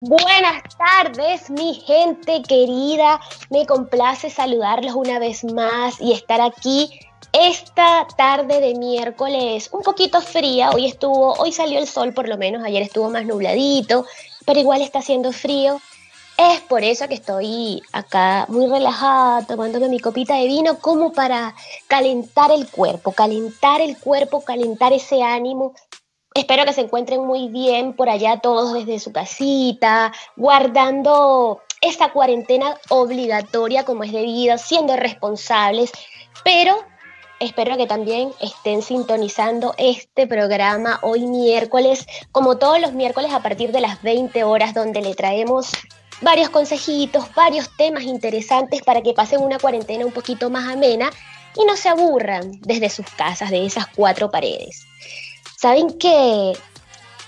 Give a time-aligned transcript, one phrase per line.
[0.00, 3.20] Buenas tardes, mi gente querida.
[3.50, 7.00] Me complace saludarlos una vez más y estar aquí
[7.32, 10.70] esta tarde de miércoles un poquito fría.
[10.70, 14.06] Hoy estuvo, hoy salió el sol por lo menos, ayer estuvo más nubladito,
[14.46, 15.80] pero igual está haciendo frío.
[16.36, 21.56] Es por eso que estoy acá muy relajada, tomándome mi copita de vino como para
[21.88, 25.74] calentar el cuerpo, calentar el cuerpo, calentar ese ánimo
[26.38, 32.76] Espero que se encuentren muy bien por allá todos desde su casita, guardando esta cuarentena
[32.90, 35.90] obligatoria como es debido, siendo responsables,
[36.44, 36.76] pero
[37.40, 43.72] espero que también estén sintonizando este programa hoy miércoles, como todos los miércoles a partir
[43.72, 45.72] de las 20 horas, donde le traemos
[46.20, 51.10] varios consejitos, varios temas interesantes para que pasen una cuarentena un poquito más amena
[51.56, 54.87] y no se aburran desde sus casas, de esas cuatro paredes.
[55.60, 56.52] Saben que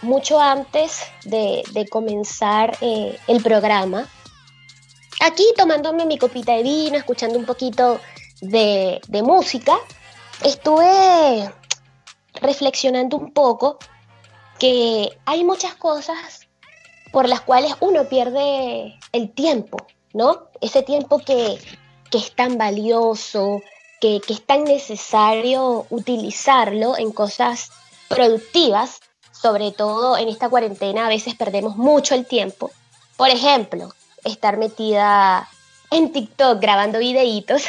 [0.02, 4.08] mucho antes de, comenzar eh, el programa,
[5.20, 7.98] aquí tomándome mi copita de vino, escuchando un poquito
[8.40, 9.76] de, de música,
[10.44, 11.52] estuve
[12.34, 13.78] reflexionando un poco
[14.60, 16.46] que hay muchas cosas
[17.10, 19.78] por las cuales uno pierde el tiempo,
[20.12, 20.50] ¿no?
[20.60, 21.58] Ese tiempo que,
[22.12, 23.60] es tan valioso,
[24.00, 27.72] que, que, es tan necesario utilizarlo en cosas
[28.10, 32.70] productivas, sobre todo en esta cuarentena a veces perdemos mucho el tiempo.
[33.16, 33.94] Por ejemplo,
[34.24, 35.48] estar metida
[35.92, 37.62] en TikTok grabando videitos,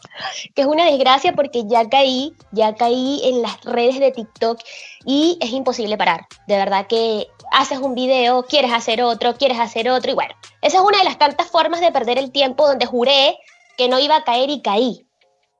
[0.54, 4.60] que es una desgracia porque ya caí, ya caí en las redes de TikTok
[5.04, 6.26] y es imposible parar.
[6.46, 10.78] De verdad que haces un video, quieres hacer otro, quieres hacer otro y bueno, esa
[10.78, 13.36] es una de las tantas formas de perder el tiempo donde juré
[13.76, 15.06] que no iba a caer y caí.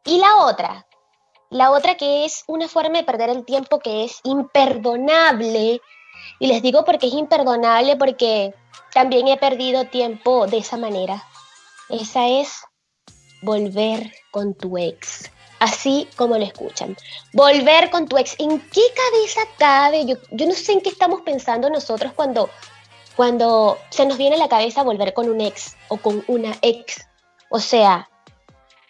[0.05, 0.87] Y la otra,
[1.51, 5.81] la otra que es una forma de perder el tiempo que es imperdonable.
[6.39, 8.55] Y les digo porque es imperdonable porque
[8.93, 11.25] también he perdido tiempo de esa manera.
[11.89, 12.61] Esa es
[13.43, 15.31] volver con tu ex.
[15.59, 16.97] Así como lo escuchan.
[17.33, 18.37] Volver con tu ex.
[18.39, 20.07] ¿En qué cabeza cabe?
[20.07, 22.51] Yo, yo no sé en qué estamos pensando nosotros cuando,
[23.17, 27.07] cuando se nos viene a la cabeza volver con un ex o con una ex.
[27.51, 28.09] O sea,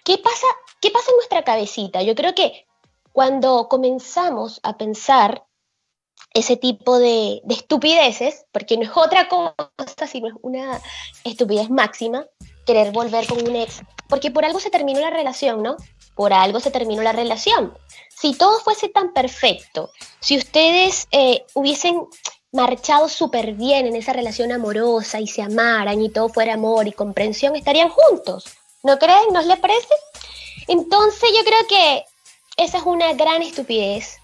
[0.05, 0.47] ¿qué pasa
[0.81, 2.03] ¿Qué pasa en nuestra cabecita?
[2.03, 2.67] Yo creo que
[3.13, 5.45] cuando comenzamos a pensar
[6.35, 10.81] ese tipo de, estupideces, porque no es otra cosa, sino es una
[11.25, 12.27] estupidez máxima,
[12.67, 15.77] querer volver con un ex, porque por algo se terminó la relación, ¿no?
[16.15, 17.77] Por algo se terminó la relación.
[18.15, 19.91] Si todo fuese tan perfecto,
[20.21, 22.07] si ustedes eh, hubiesen
[22.53, 26.93] marchado súper bien en esa relación amorosa y se amaran y todo fuera amor y
[26.93, 28.45] comprensión, estarían juntos.
[28.83, 29.33] ¿No creen?
[29.33, 29.95] ¿No les parece?
[30.69, 32.05] Entonces yo creo que
[32.57, 34.19] esa es una gran estupidez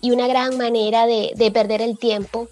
[0.00, 2.48] y una gran manera de, perder el tiempo,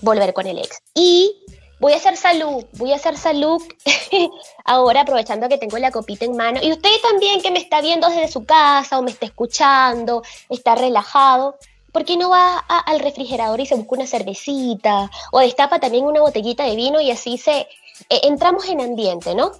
[0.00, 0.78] volver con el ex.
[0.94, 1.36] Y
[1.80, 3.60] voy a hacer salud, voy a hacer salud
[4.64, 6.60] ahora aprovechando que tengo la copita en mano.
[6.62, 10.74] Y usted también que me está viendo desde su casa o me está escuchando, está
[10.74, 11.56] relajado,
[11.92, 15.10] ¿por qué no va al refrigerador y se busca una cervecita?
[15.30, 17.68] O destapa también una botellita de vino y así se
[18.08, 19.52] eh, entramos en ambiente, ¿no?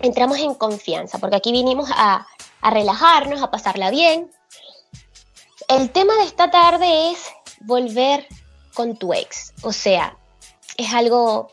[0.00, 2.26] Entramos en confianza, porque aquí vinimos a,
[2.60, 4.30] a relajarnos, a pasarla bien.
[5.68, 7.18] El tema de esta tarde es
[7.60, 8.26] volver
[8.74, 9.52] con tu ex.
[9.62, 10.16] O sea,
[10.76, 11.52] es algo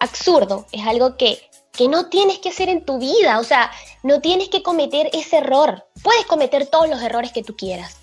[0.00, 3.38] absurdo, es algo que, que no tienes que hacer en tu vida.
[3.38, 3.70] O sea,
[4.02, 5.86] no tienes que cometer ese error.
[6.02, 7.96] Puedes cometer todos los errores que tú quieras.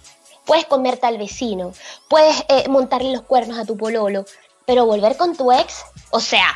[0.46, 1.72] Puedes comerte al vecino,
[2.09, 4.25] puedes eh, montarle los cuernos a tu pololo,
[4.66, 6.47] pero volver con tu ex, o sea,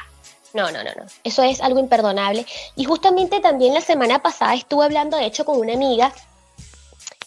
[0.56, 1.06] no, no, no, no.
[1.24, 2.46] Eso es algo imperdonable.
[2.76, 6.14] Y justamente también la semana pasada estuve hablando, de hecho, con una amiga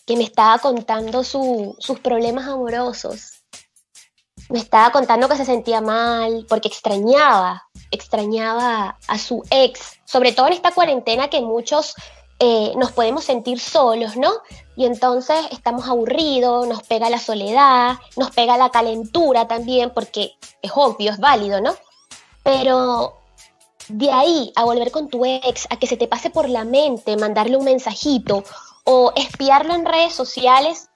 [0.07, 3.43] que me estaba contando sus problemas amorosos.
[4.49, 10.47] Me estaba contando que se sentía mal porque extrañaba, extrañaba a su ex, sobre todo
[10.47, 11.95] en esta cuarentena que muchos
[12.39, 14.33] eh, nos podemos sentir solos, ¿no?
[14.77, 20.73] Y entonces estamos aburridos, nos pega la soledad, nos pega la calentura también, porque es
[20.75, 21.75] obvio, es válido, ¿no?
[22.43, 23.18] Pero
[23.89, 27.17] de ahí a volver con tu ex, a que se te pase por la mente
[27.17, 28.45] mandarle un mensajito
[28.85, 30.89] o espiarlo en redes sociales,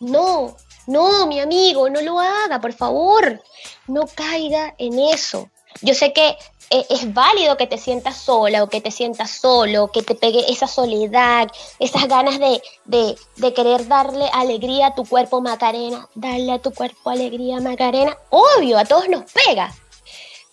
[0.00, 0.56] no,
[0.86, 3.42] no, mi amigo, no lo haga, por favor,
[3.86, 5.50] no caiga en eso.
[5.82, 6.36] Yo sé que
[6.70, 10.50] eh, es válido que te sientas sola o que te sientas solo, que te pegue
[10.50, 11.48] esa soledad,
[11.78, 16.72] esas ganas de, de, de, querer darle alegría a tu cuerpo Macarena, darle a tu
[16.72, 19.74] cuerpo alegría Macarena, obvio, a todos nos pega,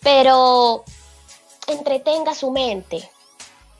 [0.00, 0.84] pero
[1.68, 3.10] entretenga su mente.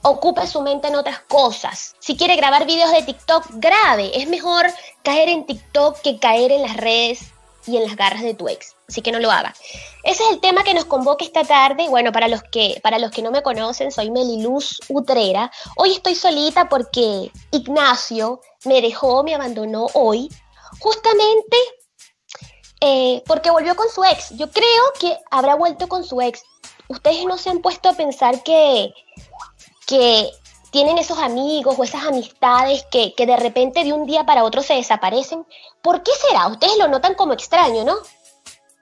[0.01, 1.95] Ocupe su mente en otras cosas.
[1.99, 4.17] Si quiere grabar videos de TikTok, grabe.
[4.17, 4.67] Es mejor
[5.03, 7.33] caer en TikTok que caer en las redes
[7.67, 8.75] y en las garras de tu ex.
[8.87, 9.57] Así que no lo hagas.
[10.03, 11.89] Ese es el tema que nos convoca esta tarde.
[11.89, 15.51] Bueno, para los que, para los que no me conocen, soy Meliluz Utrera.
[15.75, 20.29] Hoy estoy solita porque Ignacio me dejó, me abandonó hoy,
[20.79, 21.57] justamente
[22.81, 24.29] eh, porque volvió con su ex.
[24.31, 26.43] Yo creo que habrá vuelto con su ex.
[26.89, 28.93] Ustedes no se han puesto a pensar que,
[29.87, 30.31] que
[30.71, 34.61] tienen esos amigos o esas amistades que, que de repente de un día para otro
[34.61, 35.45] se desaparecen.
[35.81, 36.47] ¿Por qué será?
[36.47, 37.95] Ustedes lo notan como extraño, ¿no?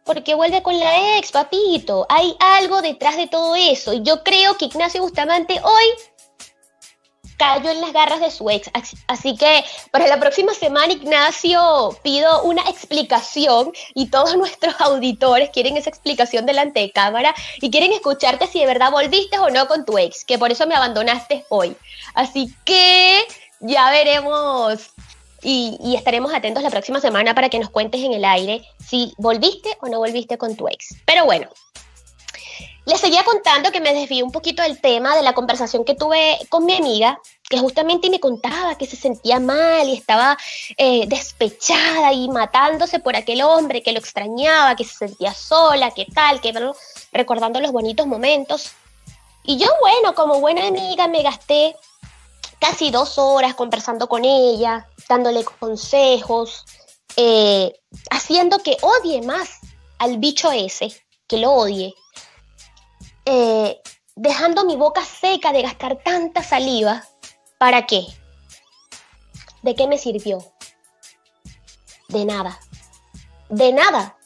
[0.06, 2.06] Porque vuelve con la ex, papito.
[2.10, 3.92] Hay algo detrás de todo eso.
[3.92, 5.86] Y yo creo que Ignacio Bustamante hoy
[7.38, 8.70] cayó en las garras de su ex.
[9.08, 15.78] Así que para la próxima semana, Ignacio, pido una explicación y todos nuestros auditores quieren
[15.78, 19.86] esa explicación delante de cámara y quieren escucharte si de verdad volviste o no con
[19.86, 21.76] tu ex, que por eso me abandonaste hoy.
[22.14, 23.22] Así que
[23.60, 24.92] ya veremos
[25.44, 29.14] y, y, estaremos atentos la próxima semana para que nos cuentes en el aire si
[29.18, 30.96] volviste o no volviste con tu ex.
[31.06, 31.48] Pero bueno,
[32.88, 36.40] les seguía contando que me desvié un poquito del tema de la conversación que tuve
[36.48, 40.38] con mi amiga, que justamente me contaba que se sentía mal y estaba
[40.78, 46.06] eh, despechada y matándose por aquel hombre que lo extrañaba, que se sentía sola, que
[46.06, 46.54] tal, que
[47.12, 48.72] recordando los bonitos momentos.
[49.44, 51.76] Y yo, bueno, como buena amiga, me gasté
[52.60, 56.64] casi dos horas conversando con ella, dándole consejos,
[57.18, 57.78] eh,
[58.12, 59.60] haciendo que odie más
[60.00, 60.94] al bicho ese,
[61.28, 61.94] que lo odie,
[63.30, 63.82] eh,
[64.16, 67.04] dejando mi boca seca de gastar tanta saliva,
[67.58, 68.06] ¿para qué?
[69.64, 70.40] ¿De qué me sirvió?
[72.08, 72.58] De nada.
[73.50, 74.18] De nada.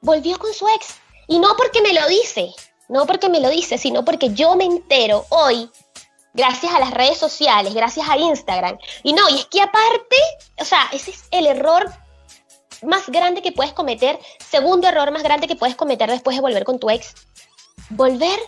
[0.00, 0.96] Volvió con su ex.
[1.26, 2.54] Y no porque me lo dice,
[2.88, 5.70] no porque me lo dice, sino porque yo me entero hoy,
[6.32, 8.78] gracias a las redes sociales, gracias a Instagram.
[9.02, 10.16] Y no, y es que aparte,
[10.58, 11.92] o sea, ese es el error
[12.82, 16.64] más grande que puedes cometer, segundo error más grande que puedes cometer después de volver
[16.64, 17.14] con tu ex,
[17.90, 18.38] volver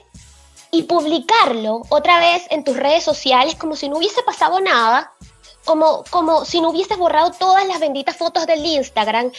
[0.70, 5.12] y publicarlo otra vez en tus redes sociales como si no hubiese pasado nada,
[5.64, 9.32] como, como si no hubieses borrado todas las benditas fotos del Instagram,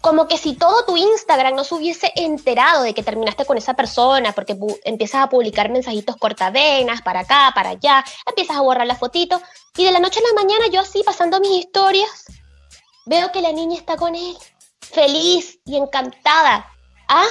[0.00, 3.74] como que si todo tu Instagram no se hubiese enterado de que terminaste con esa
[3.74, 8.98] persona, porque empiezas a publicar mensajitos cortavenas para acá, para allá, empiezas a borrar las
[8.98, 9.42] fotitos,
[9.76, 12.26] y de la noche a la mañana yo así pasando mis historias,
[13.06, 14.36] veo que la niña está con él,
[14.80, 16.70] feliz y encantada.
[17.08, 17.26] ¿Ah?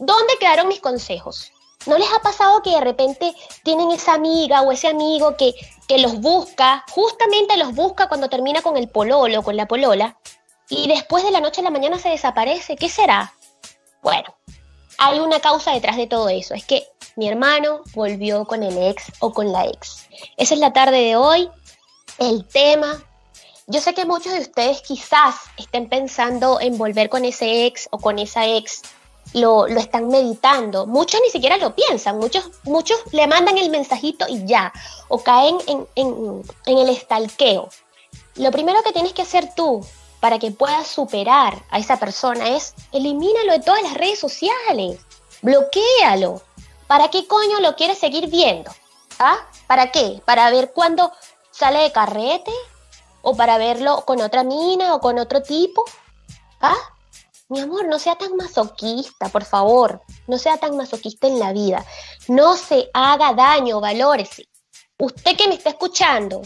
[0.00, 1.52] ¿Dónde quedaron mis consejos?
[1.84, 5.52] ¿No les ha pasado que de repente tienen esa amiga o ese amigo que,
[5.86, 10.18] que los busca, justamente los busca cuando termina con el pololo, con la polola,
[10.70, 12.76] y después de la noche a la mañana se desaparece?
[12.76, 13.34] ¿Qué será?
[14.00, 14.34] Bueno,
[14.96, 19.12] hay una causa detrás de todo eso, es que mi hermano volvió con el ex
[19.18, 20.08] o con la ex.
[20.38, 21.50] Esa es la tarde de hoy,
[22.16, 23.04] el tema.
[23.66, 27.98] Yo sé que muchos de ustedes quizás estén pensando en volver con ese ex o
[27.98, 28.80] con esa ex
[29.34, 30.86] lo, están meditando.
[30.86, 34.72] Muchos ni siquiera lo piensan, muchos, muchos le mandan el mensajito y ya,
[35.08, 37.68] o caen en, en, en el estalqueo.
[38.36, 39.84] Lo primero que tienes que hacer tú
[40.20, 45.00] para que puedas superar a esa persona es elimínalo de todas las redes sociales,
[45.42, 46.42] bloquealo.
[46.86, 48.70] ¿Para qué coño lo quieres seguir viendo?
[49.18, 49.36] ¿Ah?
[49.66, 50.20] ¿Para qué?
[50.24, 51.12] ¿Para ver cuándo
[51.50, 52.52] sale de carrete?
[53.22, 55.84] ¿O para verlo con otra mina o con otro tipo?
[56.60, 56.74] ¿Ah?
[57.50, 60.02] Mi amor, no sea tan masoquista, por favor.
[60.28, 61.84] No sea tan masoquista en la vida.
[62.28, 64.48] No se haga daño, valórese.
[64.98, 66.42] Usted que me está escuchando,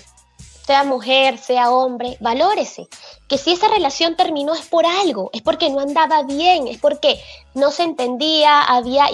[0.66, 2.88] sea mujer, sea hombre, valórese.
[3.28, 7.22] Que si esa relación terminó es por algo, es porque no andaba bien, es porque
[7.52, 9.08] no se entendía, había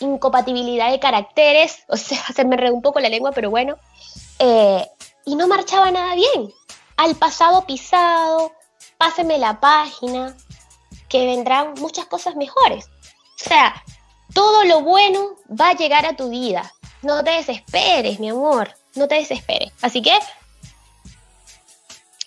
[0.00, 3.76] incompatibilidad de caracteres, o sea, se me redó un poco la lengua, pero bueno,
[4.40, 4.84] eh,
[5.24, 6.52] y no marchaba nada bien.
[6.96, 8.50] Al pasado pisado,
[8.98, 10.36] páseme la página,
[11.10, 12.86] que vendrán muchas cosas mejores.
[12.86, 13.84] O sea,
[14.32, 16.72] todo lo bueno va a llegar a tu vida.
[17.02, 18.74] No te desesperes, mi amor.
[18.94, 19.72] No te desesperes.
[19.82, 20.16] Así que,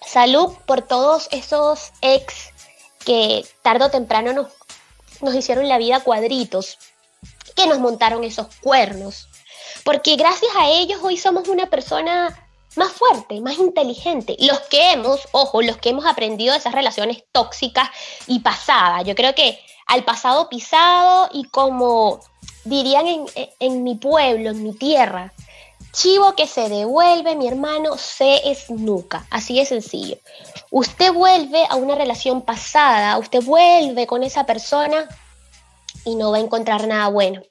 [0.06, 2.50] salud por todos esos ex
[3.06, 4.48] que tarde o temprano nos,
[5.22, 6.78] nos hicieron la vida cuadritos,
[7.56, 9.30] que nos montaron esos cuernos.
[9.84, 12.43] Porque gracias a ellos hoy somos una persona
[12.76, 14.36] más fuerte, más inteligente.
[14.40, 17.90] Los que hemos, ojo, los que hemos aprendido de esas relaciones tóxicas
[18.28, 19.04] y pasadas.
[19.06, 22.20] Yo creo que al pasado pisado y como
[22.64, 23.06] dirían
[23.60, 25.34] en, mi pueblo, en mi tierra,
[25.92, 29.26] chivo que se devuelve, mi hermano, se esnuca.
[29.30, 30.18] Así de sencillo.
[30.72, 35.08] Usted vuelve a una relación pasada, usted vuelve con esa persona
[36.06, 37.42] y no va a encontrar nada bueno,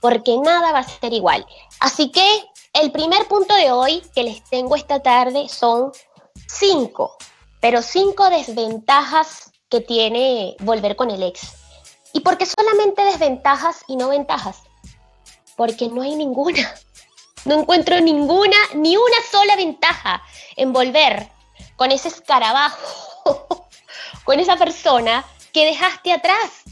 [0.00, 1.46] porque nada va a ser igual.
[1.80, 5.92] Así que el primer punto de hoy que les tengo esta tarde son
[6.46, 7.16] cinco,
[7.60, 11.40] pero cinco desventajas que tiene volver con el ex.
[12.12, 14.62] ¿Y por qué solamente desventajas y no ventajas?
[15.56, 16.74] Porque no hay ninguna.
[17.46, 20.22] No encuentro ninguna, ni una sola ventaja
[20.56, 21.26] en volver
[21.74, 22.76] con ese escarabajo,
[24.24, 26.64] con esa persona que dejaste atrás.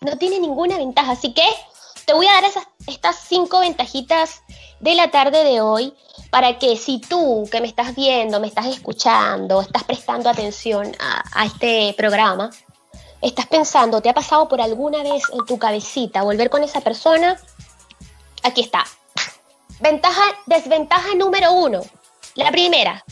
[0.00, 1.12] No tiene ninguna ventaja.
[1.12, 1.44] Así que
[2.06, 2.44] te voy a dar
[2.86, 4.40] estas cinco ventajitas
[4.80, 5.94] de la tarde de hoy
[6.30, 11.46] para que si tú que me estás viendo, me estás escuchando, estás prestando atención a,
[11.46, 12.50] este programa,
[13.22, 17.40] estás pensando, te ha pasado por alguna vez en tu cabecita volver con esa persona,
[18.42, 18.84] aquí está.
[19.80, 21.82] Ventaja, desventaja número uno.
[22.34, 23.04] La primera,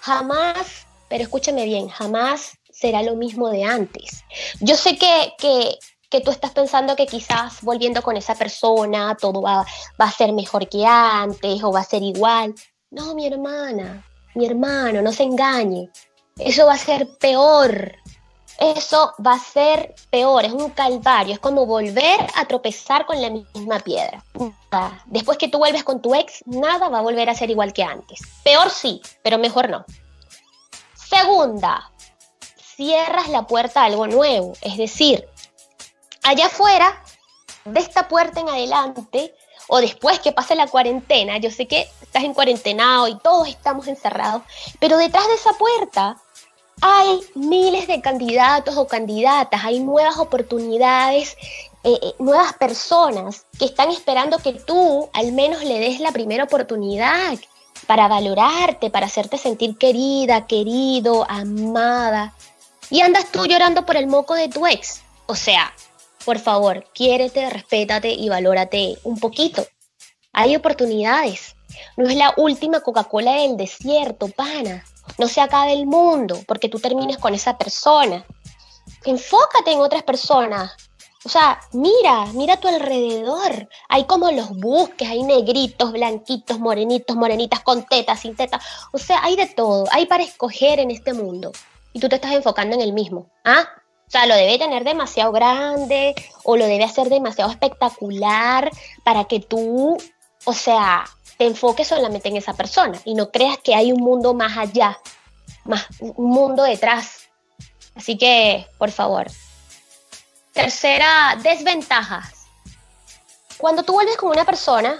[0.00, 4.24] jamás, pero escúchame bien, jamás será lo mismo de antes.
[4.60, 5.78] Yo sé que, que,
[6.10, 9.66] que tú estás pensando que quizás volviendo con esa persona todo va,
[10.00, 12.54] va a ser mejor que antes o va a ser igual.
[12.90, 15.90] No, mi hermana, mi hermano, no se engañe.
[16.38, 17.96] Eso va a ser peor.
[18.58, 23.28] Eso va a ser peor, es un calvario, es como volver a tropezar con la
[23.28, 24.24] misma piedra.
[25.06, 27.82] Después que tú vuelves con tu ex, nada va a volver a ser igual que
[27.82, 28.20] antes.
[28.44, 29.84] Peor sí, pero mejor no.
[30.94, 31.90] Segunda,
[32.56, 35.28] cierras la puerta a algo nuevo, es decir,
[36.26, 37.02] allá afuera,
[37.64, 39.34] de esta puerta en adelante,
[39.68, 43.86] o después que pase la cuarentena, yo sé que estás en cuarentenado y todos estamos
[43.86, 44.42] encerrados,
[44.78, 46.16] pero detrás de esa puerta
[46.80, 51.36] hay miles de candidatos o candidatas, hay nuevas oportunidades,
[51.84, 56.44] eh, eh, nuevas personas que están esperando que tú al menos le des la primera
[56.44, 57.38] oportunidad
[57.86, 62.34] para valorarte, para hacerte sentir querida, querido, amada.
[62.90, 65.02] Y andas tú llorando por el moco de tu ex.
[65.26, 65.72] O sea,
[66.26, 69.64] por favor, quiérete, respétate y valórate un poquito.
[70.32, 71.54] Hay oportunidades.
[71.96, 74.84] No es la última Coca-Cola del desierto, pana.
[75.18, 78.26] No se acabe el mundo porque tú termines con esa persona.
[79.04, 80.72] Enfócate en otras personas.
[81.24, 83.68] O sea, mira, mira a tu alrededor.
[83.88, 88.64] Hay como los busques, hay negritos, blanquitos, morenitos, morenitas, con tetas, sin tetas.
[88.92, 89.84] O sea, hay de todo.
[89.92, 91.52] Hay para escoger en este mundo.
[91.92, 93.30] Y tú te estás enfocando en el mismo.
[93.44, 93.68] ¿Ah?
[94.06, 98.70] O sea, lo debe tener demasiado grande o lo debe hacer demasiado espectacular
[99.02, 99.96] para que tú,
[100.44, 101.04] o sea,
[101.38, 104.98] te enfoques solamente en esa persona y no creas que hay un mundo más allá,
[105.64, 107.28] más un mundo detrás.
[107.96, 109.26] Así que, por favor.
[110.52, 112.30] Tercera desventaja.
[113.58, 114.98] Cuando tú vuelves con una persona,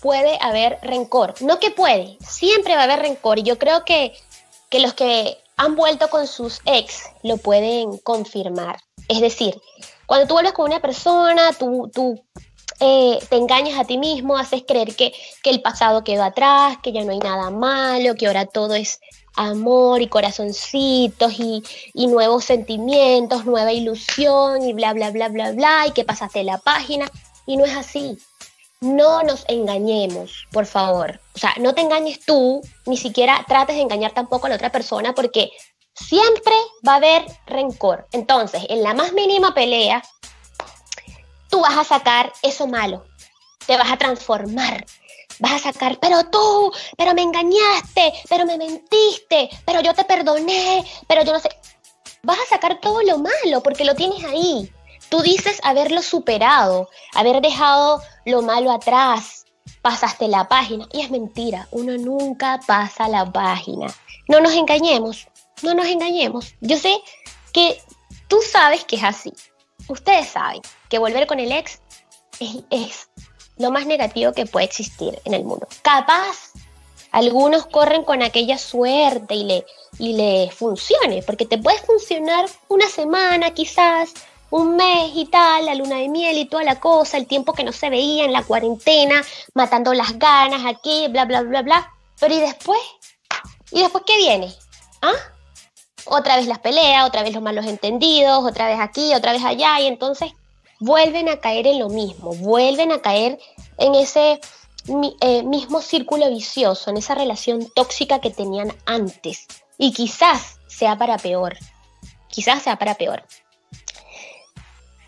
[0.00, 1.34] puede haber rencor.
[1.40, 3.38] No que puede, siempre va a haber rencor.
[3.38, 4.16] Y yo creo que,
[4.68, 8.78] que los que han vuelto con sus ex lo pueden confirmar.
[9.08, 9.60] Es decir,
[10.06, 12.22] cuando tú vuelves con una persona, tú,
[12.80, 16.92] eh, te engañas a ti mismo, haces creer que, que el pasado quedó atrás, que
[16.92, 19.00] ya no hay nada malo, que ahora todo es
[19.36, 25.86] amor y corazoncitos y, y, nuevos sentimientos, nueva ilusión y bla, bla, bla, bla, bla,
[25.88, 27.10] y que pasaste la página.
[27.46, 28.18] Y no es así.
[28.84, 31.18] No nos engañemos, por favor.
[31.34, 34.70] O sea, no te engañes tú, ni siquiera trates de engañar tampoco a la otra
[34.70, 35.50] persona porque
[35.94, 36.52] siempre
[36.86, 38.06] va a haber rencor.
[38.12, 40.02] Entonces, en la más mínima pelea,
[41.48, 43.06] tú vas a sacar eso malo,
[43.66, 44.84] te vas a transformar.
[45.38, 50.84] Vas a sacar, pero tú, pero me engañaste, pero me mentiste, pero yo te perdoné,
[51.08, 51.48] pero yo no sé.
[52.22, 54.70] Vas a sacar todo lo malo porque lo tienes ahí.
[55.14, 59.44] Tú dices haberlo superado, haber dejado lo malo atrás,
[59.80, 60.88] pasaste la página.
[60.92, 63.86] Y es mentira, uno nunca pasa la página.
[64.26, 65.28] No nos engañemos,
[65.62, 66.56] no nos engañemos.
[66.60, 67.00] Yo sé
[67.52, 67.80] que
[68.26, 69.32] tú sabes que es así.
[69.86, 71.80] Ustedes saben que volver con el ex
[72.70, 73.08] es,
[73.56, 75.68] lo más negativo que puede existir en el mundo.
[75.82, 76.50] Capaz,
[77.12, 79.64] algunos corren con aquella suerte y le,
[79.96, 84.12] y le funcione, porque te puede funcionar una semana quizás,
[84.54, 87.64] un mes y tal, la luna de miel y toda la cosa, el tiempo que
[87.64, 89.20] no se veía en la cuarentena,
[89.52, 91.92] matando las ganas aquí, bla, bla, bla, bla.
[92.20, 92.78] Pero ¿y después?
[93.72, 94.54] ¿Y después qué viene?
[95.02, 95.12] ¿Ah?
[96.04, 99.80] Otra vez las peleas, otra vez los malos entendidos, otra vez aquí, otra vez allá,
[99.80, 100.30] y entonces
[100.78, 103.40] vuelven a caer en lo mismo, vuelven a caer
[103.78, 104.40] en ese
[105.20, 109.48] eh, mismo círculo vicioso, en esa relación tóxica que tenían antes.
[109.78, 111.56] Y quizás sea para peor,
[112.28, 113.24] quizás sea para peor.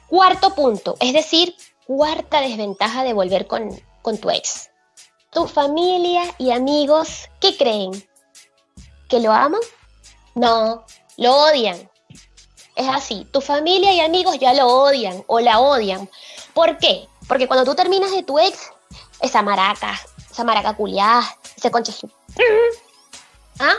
[0.08, 3.70] Cuarto punto, es decir, cuarta desventaja de volver con,
[4.02, 4.70] con tu ex.
[5.30, 7.90] Tu familia y amigos, ¿qué creen?
[9.08, 9.60] ¿Que lo aman?
[10.34, 10.84] No,
[11.16, 11.90] lo odian.
[12.74, 16.08] Es así, tu familia y amigos ya lo odian o la odian.
[16.54, 17.08] ¿Por qué?
[17.26, 18.70] Porque cuando tú terminas de tu ex,
[19.20, 19.98] esa maraca,
[20.30, 21.92] esa maraca culiada, ese conche
[23.58, 23.74] ¿Ah?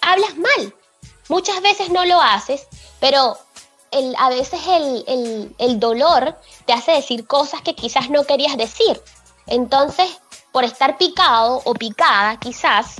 [0.00, 0.74] Hablas mal.
[1.28, 2.66] Muchas veces no lo haces,
[3.00, 3.38] pero
[3.92, 9.00] el, a veces el, dolor te hace decir cosas que quizás no querías decir.
[9.46, 10.08] Entonces,
[10.50, 12.96] por estar picado o picada, quizás,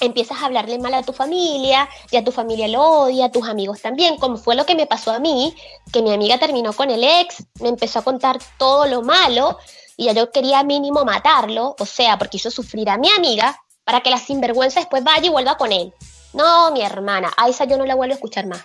[0.00, 3.48] empiezas a hablarle mal a tu familia, y a tu familia lo odia, a tus
[3.48, 5.54] amigos también, como fue lo que me pasó a mí,
[5.92, 9.58] que mi amiga terminó con el ex, me empezó a contar todo lo malo,
[9.96, 14.00] y ya yo quería mínimo matarlo, o sea, porque hizo sufrir a mi amiga, para
[14.00, 15.92] que la sinvergüenza después vaya y vuelva con él.
[16.32, 18.62] No, mi hermana, a esa yo no la vuelvo a escuchar más.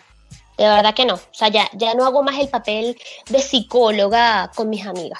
[0.57, 1.15] De verdad que no.
[1.15, 5.19] O sea, ya, ya no hago más el papel de psicóloga con mis amigas,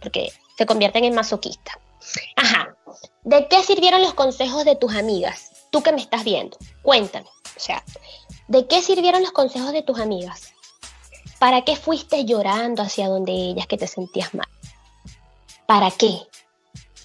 [0.00, 1.78] porque se convierten en masoquista.
[2.36, 2.74] Ajá.
[3.22, 5.52] ¿De qué sirvieron los consejos de tus amigas?
[5.70, 7.28] Tú que me estás viendo, cuéntame.
[7.56, 7.84] O sea,
[8.48, 10.54] ¿de qué sirvieron los consejos de tus amigas?
[11.38, 14.48] ¿Para qué fuiste llorando hacia donde ellas que te sentías mal?
[15.66, 16.22] ¿Para qué?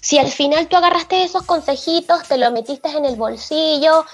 [0.00, 4.04] Si al final tú agarraste esos consejitos, te lo metiste en el bolsillo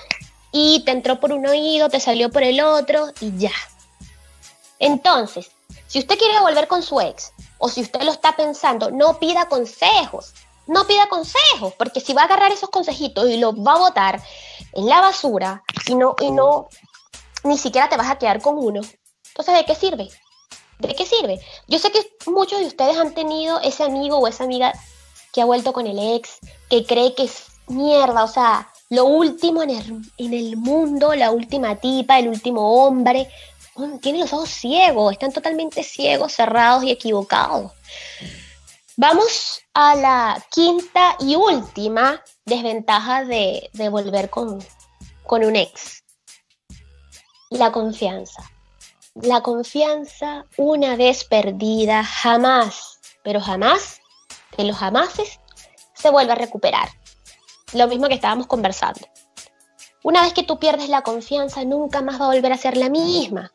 [0.53, 3.53] y te entró por un oído, te salió por el otro y ya.
[4.79, 5.51] Entonces,
[5.87, 9.47] si usted quiere volver con su ex o si usted lo está pensando, no pida
[9.47, 10.33] consejos.
[10.67, 14.23] No pida consejos, porque si va a agarrar esos consejitos y los va a botar
[14.73, 16.69] en la basura y no, y no,
[17.43, 18.81] ni siquiera te vas a quedar con uno,
[19.29, 20.09] entonces ¿de qué sirve?
[20.79, 21.41] ¿De qué sirve?
[21.67, 24.73] Yo sé que muchos de ustedes han tenido ese amigo o esa amiga
[25.33, 26.39] que ha vuelto con el ex,
[26.69, 29.71] que cree que es mierda, o sea, lo último en
[30.19, 33.31] el, mundo, la última tipa, el último hombre.
[34.03, 37.73] tienen los ojos ciegos, están totalmente ciegos, cerrados y equivocados.
[38.97, 44.59] Vamos a la quinta y última desventaja de, volver con,
[45.23, 46.03] con un ex.
[47.51, 48.43] La confianza.
[49.15, 54.01] La confianza, una vez perdida, jamás, pero jamás,
[54.57, 55.39] que los jamases,
[55.95, 56.89] se vuelve a recuperar.
[57.73, 59.01] Lo mismo que estábamos conversando.
[60.03, 62.89] Una vez que tú pierdes la confianza, nunca más va a volver a ser la
[62.89, 63.53] misma.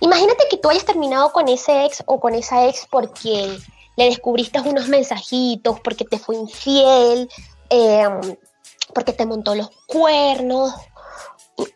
[0.00, 3.58] Imagínate que tú hayas terminado con ese ex o con esa ex porque
[3.96, 7.28] le descubriste unos mensajitos, porque te fue infiel,
[7.68, 8.36] em,
[8.94, 10.72] porque te montó los cuernos,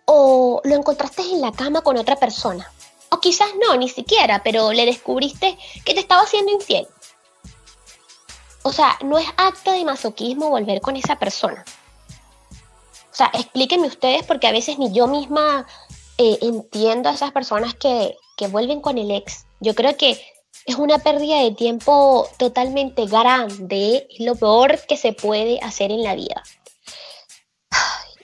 [0.05, 2.71] o lo encontraste en la cama con otra persona.
[3.11, 6.87] O quizás no, ni siquiera, pero le descubriste que te estaba haciendo infiel.
[8.62, 11.64] O sea, no es acto de masoquismo volver con esa persona.
[13.11, 15.66] O sea, explíquenme ustedes porque a veces ni yo misma
[16.18, 19.47] eh, entiendo a esas personas que, que vuelven con el ex.
[19.61, 20.21] Yo creo que
[20.66, 26.03] es una pérdida de tiempo totalmente grande, es lo peor que se puede hacer en
[26.03, 26.42] la vida.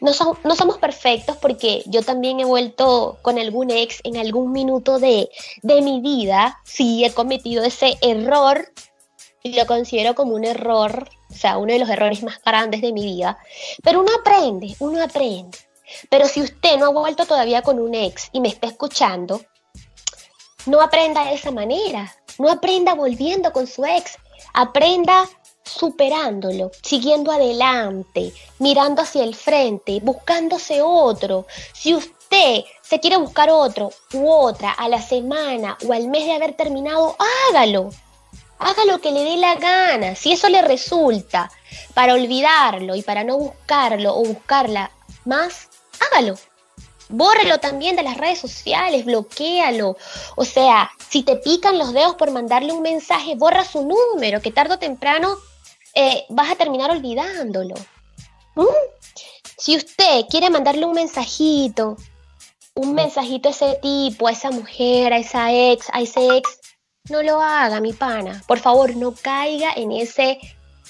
[0.01, 0.13] No,
[0.45, 5.31] no, somos perfectos porque yo también he vuelto con algún ex en algún minuto de,
[5.63, 6.61] de mi vida.
[6.65, 8.71] Sí, he cometido ese error
[9.47, 12.95] y lo considero como un error, o sea, uno de los errores más grandes de
[12.95, 13.39] mi vida.
[13.83, 15.59] Pero uno aprende, uno aprende.
[16.09, 19.43] Pero si usted no ha vuelto todavía con un ex y me está escuchando,
[20.65, 24.17] no aprenda de esa manera, no aprenda volviendo con su ex,
[24.55, 25.29] aprenda
[25.63, 31.47] superándolo, siguiendo adelante, mirando hacia el frente, buscándose otro.
[31.75, 36.33] Si usted se quiere buscar otro u otra a la semana o al mes de
[36.33, 37.15] haber terminado,
[37.51, 37.91] hágalo
[38.59, 40.15] haga lo que le dé la gana.
[40.15, 41.51] Si eso le resulta
[41.95, 44.91] para olvidarlo y para no buscarlo o buscarla
[45.25, 45.69] más,
[46.01, 46.37] hágalo.
[47.09, 49.97] Bórrelo también de las redes sociales, bloquealo.
[50.37, 54.51] O sea, si te pican los dedos por mandarle un mensaje, borra su número, que
[54.51, 55.37] tarde o temprano
[55.95, 57.75] eh, vas a terminar olvidándolo.
[58.55, 58.65] ¿Mm?
[59.59, 61.97] Si usted quiere mandarle un mensajito,
[62.75, 66.59] un mensajito a ese tipo, a esa mujer, a esa ex, a ese ex,
[67.11, 68.43] no lo haga, mi pana.
[68.47, 70.39] Por favor, no caiga en ese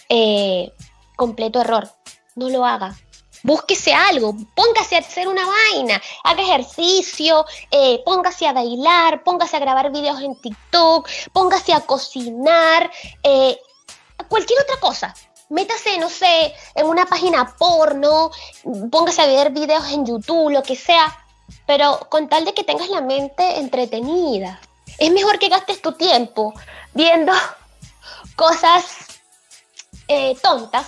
[0.09, 0.73] eh,
[1.17, 1.91] completo error.
[2.37, 2.97] No lo haga.
[3.43, 9.61] Búsquese algo, póngase a hacer una vaina, haga ejercicio, eh, póngase a bailar, póngase a
[9.61, 12.91] grabar videos en TikTok, póngase a cocinar,
[13.23, 13.59] eh,
[14.29, 15.15] cualquier otra cosa.
[15.51, 18.31] Métase, no sé, en una página porno,
[18.91, 21.15] póngase a ver videos en YouTube, lo que sea,
[21.67, 24.59] pero con tal de que tengas la mente entretenida.
[24.99, 26.55] Es mejor que gastes tu tiempo
[26.93, 27.33] viendo
[28.37, 28.85] cosas
[30.09, 30.87] eh, tontas,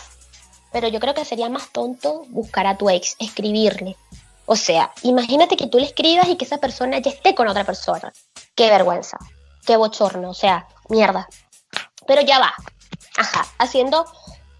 [0.73, 3.97] pero yo creo que sería más tonto buscar a tu ex, escribirle.
[4.47, 7.65] O sea, imagínate que tú le escribas y que esa persona ya esté con otra
[7.65, 8.13] persona.
[8.55, 9.19] Qué vergüenza,
[9.67, 11.29] qué bochorno, o sea, mierda.
[12.07, 12.55] Pero ya va.
[13.17, 14.07] Ajá, haciendo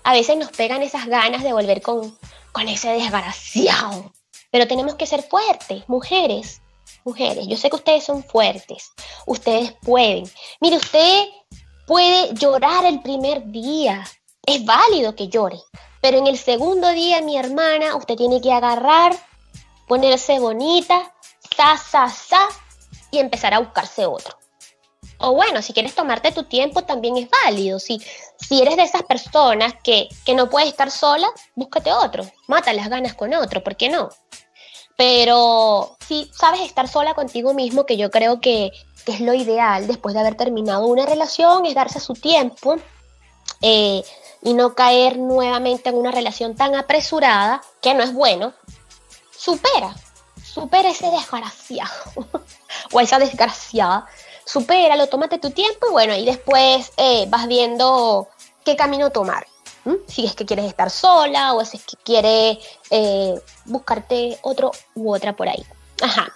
[0.04, 2.18] a veces nos pegan esas ganas de volver con,
[2.52, 4.14] con ese desgraciado.
[4.52, 6.62] Pero tenemos que ser fuertes, mujeres,
[7.04, 7.48] mujeres.
[7.48, 8.92] Yo sé que ustedes son fuertes,
[9.26, 10.30] ustedes pueden.
[10.60, 11.28] Mire, usted
[11.86, 14.04] puede llorar el primer día,
[14.46, 15.60] es válido que llore,
[16.02, 19.16] pero en el segundo día, mi hermana, usted tiene que agarrar,
[19.88, 21.14] ponerse bonita,
[21.56, 22.48] sa, sa, sa,
[23.12, 24.38] y empezar a buscarse otro.
[25.22, 27.78] O bueno, si quieres tomarte tu tiempo también es válido.
[27.80, 28.02] Si,
[28.38, 32.26] si eres de esas personas que, que no puedes estar sola, búscate otro.
[32.48, 34.10] Mata las ganas con otro, ¿por qué no?
[34.96, 38.72] Pero si sabes estar sola contigo mismo, que yo creo que,
[39.06, 42.76] es lo ideal después de haber terminado una relación, es darse su tiempo
[43.62, 44.04] eh,
[44.42, 48.54] y no caer nuevamente en una relación tan apresurada, que no es bueno.
[49.36, 49.96] Supera,
[50.44, 51.94] supera ese desgraciado
[52.92, 54.08] o esa desgraciada
[54.50, 58.28] supéralo, tómate tu tiempo y bueno, y después eh, vas viendo
[58.66, 59.46] qué camino tomar.
[60.08, 62.58] Si es que quieres estar sola o si es que quieres
[62.90, 65.66] eh, buscarte otro u otra por ahí.
[66.02, 66.36] Ajá.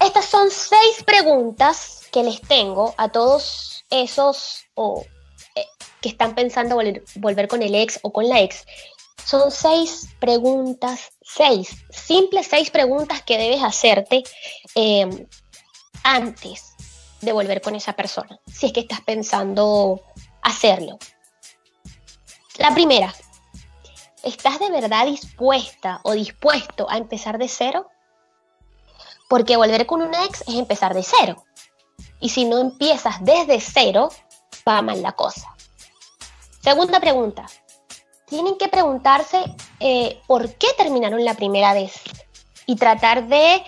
[0.00, 5.04] Estas son seis preguntas que les tengo a todos esos o,
[6.00, 6.76] que están pensando
[7.16, 8.64] volver, con el ex o con la ex.
[9.24, 14.24] Son seis preguntas, seis, simples seis preguntas que debes hacerte
[16.02, 16.74] antes
[17.20, 20.02] de volver con esa persona, si es que estás pensando
[20.42, 20.98] hacerlo.
[22.58, 23.14] La primera,
[24.24, 27.88] ¿estás de verdad dispuesta o dispuesto a empezar de cero?
[29.28, 31.44] Porque volver con un ex es empezar de cero.
[32.20, 34.10] Y si no empiezas desde cero,
[34.66, 35.54] va mal la cosa.
[36.62, 37.46] Segunda pregunta.
[38.26, 39.44] Tienen que preguntarse
[39.80, 42.00] eh, por qué terminaron la primera vez
[42.66, 43.62] y tratar de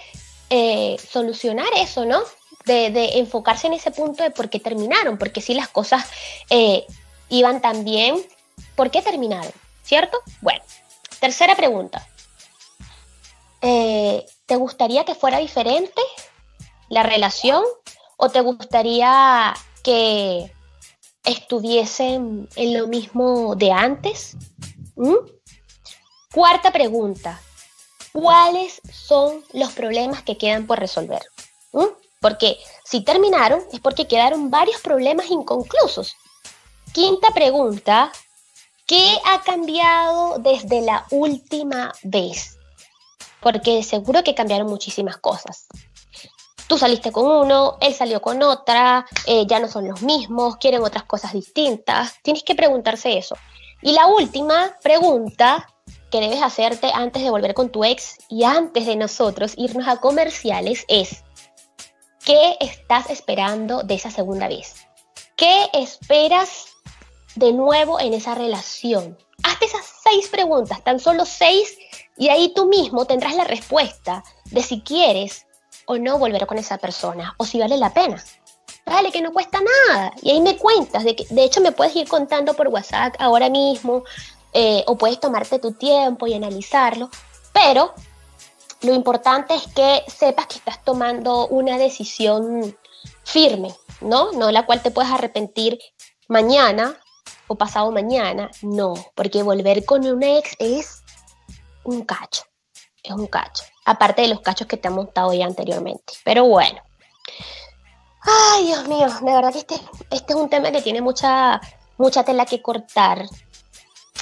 [0.50, 2.20] eh, solucionar eso, ¿no?
[2.64, 6.06] de, enfocarse en ese punto de por qué terminaron, porque si las cosas
[6.48, 6.86] eh,
[7.28, 8.16] iban tan bien,
[8.74, 9.52] ¿por qué terminaron?
[9.82, 10.18] ¿Cierto?
[10.40, 10.62] Bueno,
[11.20, 12.06] tercera pregunta.
[13.60, 16.00] ¿Te gustaría que fuera diferente
[16.88, 17.64] la relación
[18.16, 20.53] o te gustaría que
[21.24, 24.36] estuviesen en lo mismo de antes?
[24.96, 25.14] ¿Mm?
[26.32, 27.40] Cuarta pregunta.
[28.12, 31.22] ¿Cuáles son los problemas que quedan por resolver?
[31.72, 31.86] ¿Mm?
[32.20, 36.16] Porque si terminaron es porque quedaron varios problemas inconclusos.
[36.92, 38.12] Quinta pregunta,
[38.86, 42.56] ¿qué ha cambiado desde la última vez?
[43.40, 45.66] Porque seguro que cambiaron muchísimas cosas.
[46.66, 50.82] Tú saliste con uno, él salió con otra, eh, ya no son los mismos, quieren
[50.82, 52.14] otras cosas distintas.
[52.22, 53.36] Tienes que preguntarse eso.
[53.82, 55.68] Y la última pregunta
[56.10, 59.96] que debes hacerte antes de volver con tu ex y antes de nosotros irnos a
[59.96, 61.24] comerciales es,
[62.24, 64.86] ¿Qué estás esperando de esa segunda vez?
[65.36, 66.68] ¿Qué esperas
[67.34, 69.18] de nuevo en esa relación?
[69.42, 71.76] Hazte esas seis preguntas, tan solo seis,
[72.16, 75.43] y ahí tú mismo tendrás la respuesta de si quieres
[75.86, 78.22] o no volver con esa persona, o si vale la pena.
[78.86, 80.12] Vale, que no cuesta nada.
[80.22, 83.48] Y ahí me cuentas, de, que, de hecho me puedes ir contando por WhatsApp ahora
[83.48, 84.04] mismo,
[84.52, 87.10] eh, o puedes tomarte tu tiempo y analizarlo,
[87.52, 87.94] pero
[88.82, 92.76] lo importante es que sepas que estás tomando una decisión
[93.24, 94.32] firme, ¿no?
[94.32, 95.78] No la cual te puedes arrepentir
[96.28, 96.96] mañana
[97.48, 101.02] o pasado mañana, no, porque volver con un ex es
[101.82, 102.44] un cacho,
[103.02, 106.14] es un cacho, aparte de los cachos que te han montado ya anteriormente.
[106.24, 106.80] Pero bueno.
[108.22, 109.74] Ay, Dios mío, de verdad que este,
[110.10, 111.60] este es un tema que tiene mucha,
[111.98, 113.26] mucha tela que cortar.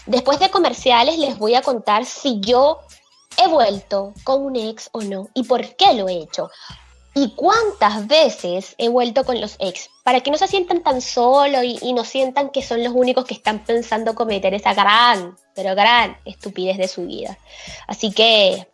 [0.06, 2.80] Después de comerciales les voy a contar si yo
[3.38, 5.28] ¿He vuelto con un ex o no?
[5.34, 6.50] ¿Y por qué lo he hecho?
[7.14, 9.90] ¿Y cuántas veces he vuelto con los ex?
[10.02, 13.34] Para que no se sientan tan solos y, no sientan que son los únicos que
[13.34, 17.38] están pensando cometer esa gran, pero gran estupidez de su vida.
[17.86, 18.68] Así que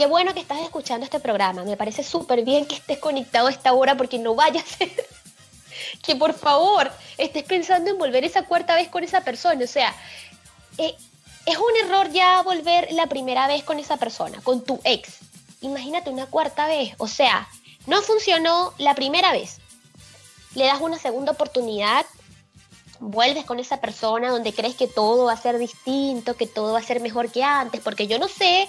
[0.00, 1.62] qué bueno que estás escuchando este programa.
[1.62, 4.90] Me parece súper bien que estés conectado a esta hora porque no vaya a ser
[6.02, 9.62] que por favor estés pensando en volver esa cuarta vez con esa persona.
[9.62, 9.94] O sea,
[10.78, 10.94] eh,
[11.44, 15.18] es un error ya volver la primera vez con esa persona, con tu ex.
[15.60, 16.94] Imagínate una cuarta vez.
[16.96, 17.46] O sea,
[17.86, 19.58] no funcionó la primera vez.
[20.54, 22.06] Le das una segunda oportunidad,
[23.00, 26.78] vuelves con esa persona donde crees que todo va a ser distinto, que todo va
[26.78, 28.66] a ser mejor que antes, porque yo no sé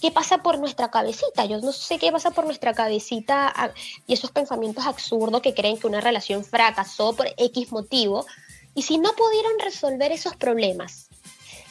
[0.00, 3.72] qué pasa por nuestra cabecita, yo no sé qué pasa por nuestra cabecita
[4.06, 8.26] y esos pensamientos absurdos que creen que una relación fracasó por X motivo.
[8.74, 11.08] Y si no pudieron resolver esos problemas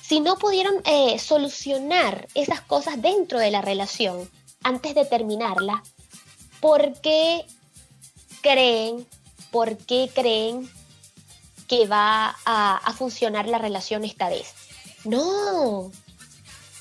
[0.07, 4.29] si no pudieron eh, solucionar esas cosas dentro de la relación
[4.63, 5.83] antes de terminarla,
[6.61, 7.45] ¿por qué
[8.41, 9.05] creen,
[9.51, 10.71] por qué creen
[11.67, 14.53] que va a, funcionar la relación esta vez?
[15.03, 15.91] No,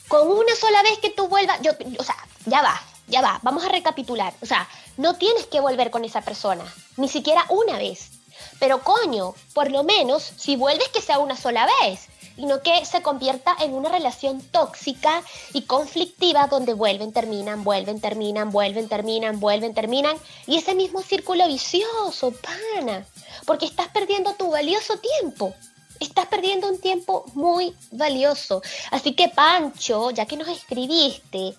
[0.08, 3.64] con una sola vez que tú vuelvas, yo, o sea, ya va, ya va, vamos
[3.64, 4.34] a recapitular.
[4.42, 6.64] O sea, no tienes que volver con esa persona,
[6.96, 8.10] ni siquiera una vez.
[8.58, 12.84] Pero coño, por lo menos, si vuelves que sea una sola vez y no que
[12.84, 19.40] se convierta en una relación tóxica y conflictiva donde vuelven, terminan, vuelven, terminan, vuelven, terminan,
[19.40, 20.16] vuelven, terminan.
[20.46, 23.06] Y ese mismo círculo vicioso, pana,
[23.46, 25.54] porque estás perdiendo tu valioso tiempo.
[26.00, 28.62] Estás perdiendo un tiempo muy valioso.
[28.90, 31.54] Así que Pancho, ya que nos escribiste,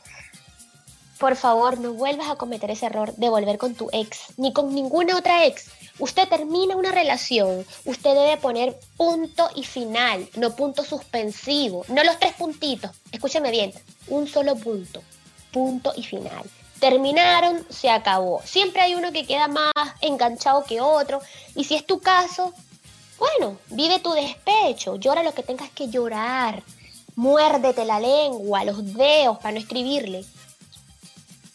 [1.17, 4.73] por favor no vuelvas a cometer ese error de volver con tu ex, ni con
[4.73, 5.65] ninguna otra ex.
[5.99, 12.19] Usted termina una relación, usted debe poner punto y final, no punto suspensivo, no los
[12.19, 12.91] tres puntitos.
[13.11, 13.73] Escúcheme bien,
[14.07, 15.01] un solo punto,
[15.51, 16.43] punto y final.
[16.79, 18.41] Terminaron, se acabó.
[18.45, 21.19] Siempre hay uno que queda más enganchado que otro.
[21.55, 22.53] Y si es tu caso,
[23.17, 26.63] bueno, vive tu despecho, llora lo que tengas que llorar,
[27.15, 30.23] muérdete la lengua, los dedos para no escribirle.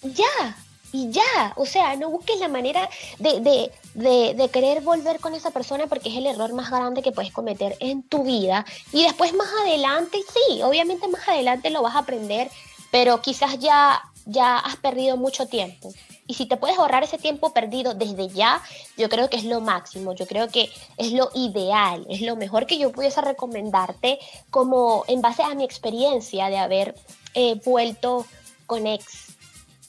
[0.03, 0.57] Ya,
[0.93, 5.87] y ya, o sea, no busques la manera de, de, querer volver con esa persona
[5.87, 8.67] porque es el error más grande que puedes cometer en tu vida.
[8.93, 12.51] Y después más adelante, sí, obviamente más adelante lo vas a aprender,
[12.91, 15.93] pero quizás ya, ya has perdido mucho tiempo.
[16.27, 18.63] Y si te puedes ahorrar ese tiempo perdido desde ya,
[18.97, 22.67] yo creo que es lo máximo, yo creo que es lo ideal, es lo mejor
[22.67, 24.19] que yo pudiese recomendarte
[24.51, 26.95] como en base a mi experiencia de haber
[27.35, 28.25] eh, vuelto
[28.67, 29.35] con ex.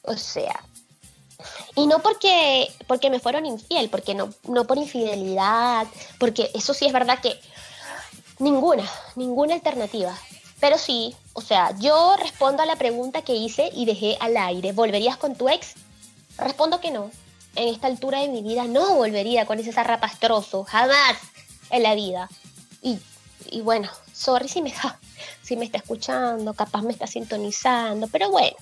[0.04, 0.60] O sea,
[1.76, 5.88] y no porque, porque me fueron infiel, porque no, no por infidelidad,
[6.20, 7.40] porque eso sí es verdad que
[8.40, 10.18] ninguna, ninguna alternativa.
[10.60, 14.72] Pero sí, o sea, yo respondo a la pregunta que hice y dejé al aire.
[14.72, 15.74] ¿Volverías con tu ex?
[16.38, 17.12] Respondo que no.
[17.56, 21.18] En esta altura de mi vida no volvería con ese zarrapastroso, jamás
[21.70, 22.30] en la vida.
[22.82, 23.00] Y,
[23.52, 24.74] y bueno, sorry si me,
[25.44, 28.56] si me está escuchando, capaz me está sintonizando, pero bueno,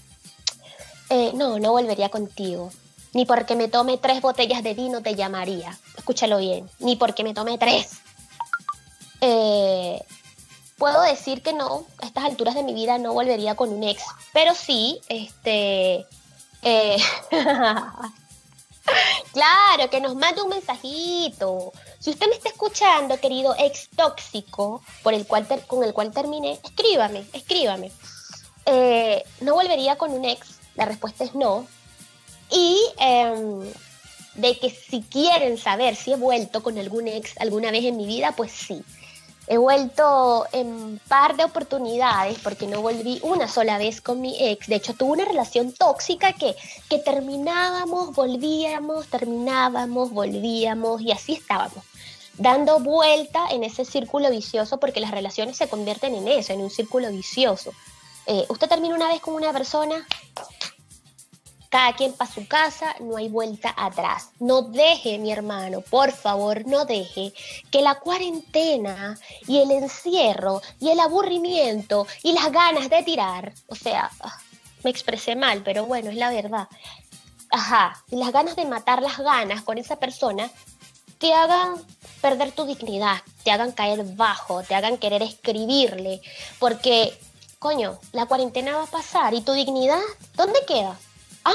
[1.10, 2.72] eh, no, no volvería contigo.
[3.14, 5.78] Ni porque me tome tres botellas de vino te llamaría.
[5.98, 6.70] Escúchalo bien.
[6.80, 7.98] Ni porque me tome tres.
[9.20, 10.02] Eh,
[10.78, 14.02] puedo decir que no, a estas alturas de mi vida no volvería con un ex.
[14.32, 16.06] Pero sí, este.
[16.62, 16.98] Eh,
[19.34, 21.74] claro, que nos mande un mensajito.
[22.00, 26.60] Si usted me está escuchando, querido ex tóxico, por el cual con el cual terminé,
[26.64, 27.92] escríbame, escríbame.
[29.42, 31.68] no volvería con un ex la respuesta es no.
[32.50, 33.62] Y em,
[34.36, 38.06] de que si quieren saber si he vuelto con algún ex alguna vez en mi
[38.06, 38.84] vida, pues sí.
[39.48, 44.68] He vuelto en par de oportunidades porque no volví una sola vez con mi ex.
[44.68, 46.56] De hecho, tuve una relación tóxica que,
[46.90, 51.84] que terminábamos, volvíamos, terminábamos, volvíamos y así estábamos
[52.38, 56.70] dando vuelta en ese círculo vicioso porque las relaciones se convierten en eso, en un
[56.70, 57.72] círculo vicioso.
[58.26, 60.08] Eh, usted termina una vez con una persona,
[61.72, 64.30] cada quien para su casa, no hay vuelta atrás.
[64.40, 67.34] No deje, mi hermano, por favor, no deje
[67.72, 73.76] que la cuarentena y el encierro y el aburrimiento y las ganas de tirar, o
[73.76, 74.38] sea, ah,
[74.84, 76.68] me expresé mal, pero bueno, es la verdad.
[77.50, 80.52] Ajá, y las ganas de matar las ganas con esa persona
[81.20, 81.76] te hagan
[82.20, 86.22] perder tu dignidad, te hagan caer bajo, te hagan querer escribirle,
[86.60, 87.18] porque
[87.60, 90.02] coño, la cuarentena va a pasar y tu dignidad,
[90.36, 90.98] ¿dónde queda?
[91.44, 91.54] Ah,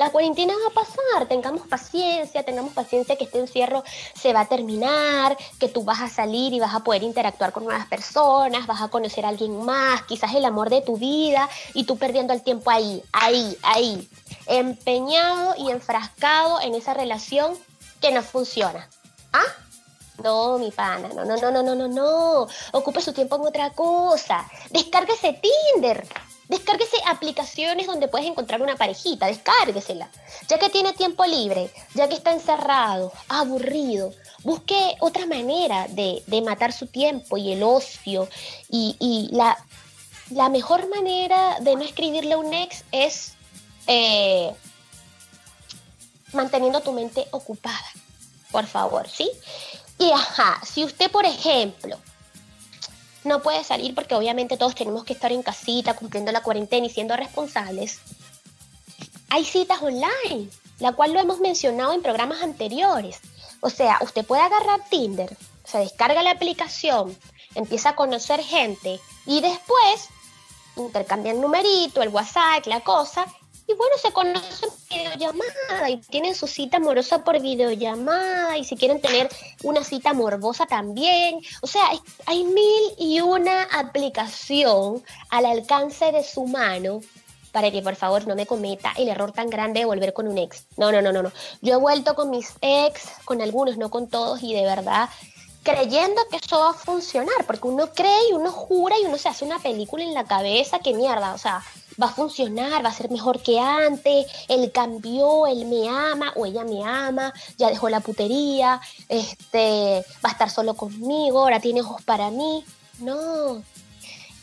[0.00, 4.48] la cuarentena va a pasar, tengamos paciencia, tengamos paciencia que este encierro se va a
[4.48, 8.80] terminar, que tú vas a salir y vas a poder interactuar con nuevas personas, vas
[8.80, 12.42] a conocer a alguien más, quizás el amor de tu vida y tú perdiendo el
[12.42, 14.08] tiempo ahí, ahí, ahí,
[14.46, 17.52] empeñado y enfrascado en esa relación
[18.00, 18.88] que no funciona.
[19.34, 19.44] ¿Ah?
[20.24, 22.48] No, mi pana, no, no, no, no, no, no, no.
[22.72, 24.48] Ocupe su tiempo en otra cosa.
[24.70, 25.38] Descárguese
[25.74, 26.06] Tinder.
[26.50, 30.10] Descárguese aplicaciones donde puedes encontrar una parejita, descárguesela.
[30.48, 36.72] Ya que tiene tiempo libre, ya que está encerrado, aburrido, busque otra manera de, matar
[36.72, 38.28] su tiempo y el ocio.
[38.68, 39.56] Y, la,
[40.30, 43.34] la, mejor manera de no escribirle a un ex es
[43.86, 44.52] eh,
[46.32, 47.92] manteniendo tu mente ocupada.
[48.50, 49.30] Por favor, ¿sí?
[49.98, 51.96] Y ajá, si usted, por ejemplo,
[53.24, 56.90] no puede salir porque obviamente todos tenemos que estar en casita cumpliendo la cuarentena y
[56.90, 57.98] siendo responsables,
[59.28, 63.20] hay citas online, la cual lo hemos mencionado en programas anteriores.
[63.60, 67.16] O sea, usted puede agarrar Tinder, se descarga la aplicación,
[67.54, 70.08] empieza a conocer gente y después
[70.76, 73.26] intercambia el numerito, el WhatsApp, la cosa,
[73.70, 78.76] y bueno, se conocen por videollamada y tienen su cita amorosa por videollamada y si
[78.76, 79.28] quieren tener
[79.62, 81.40] una cita morbosa también.
[81.62, 81.82] O sea,
[82.26, 87.00] hay mil y una aplicación al alcance de su mano
[87.52, 90.38] para que por favor no me cometa el error tan grande de volver con un
[90.38, 90.66] ex.
[90.76, 91.32] No, no, no, no, no.
[91.62, 95.08] Yo he vuelto con mis ex, con algunos, no con todos, y de verdad
[95.62, 99.28] creyendo que eso va a funcionar, porque uno cree y uno jura y uno se
[99.28, 101.62] hace una película en la cabeza que mierda, o sea,
[102.00, 106.46] va a funcionar, va a ser mejor que antes, él cambió, él me ama o
[106.46, 111.82] ella me ama, ya dejó la putería, este, va a estar solo conmigo, ahora tiene
[111.82, 112.64] ojos para mí.
[112.98, 113.62] No.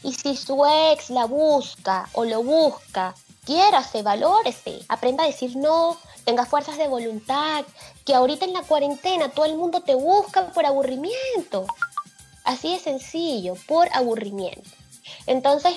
[0.03, 5.97] Y si su ex la busca o lo busca, quiérase, valórese, aprenda a decir no,
[6.25, 7.65] tenga fuerzas de voluntad,
[8.05, 11.65] que ahorita en la cuarentena todo el mundo te busca por aburrimiento.
[12.43, 14.69] Así de sencillo, por aburrimiento.
[15.25, 15.73] Entonces,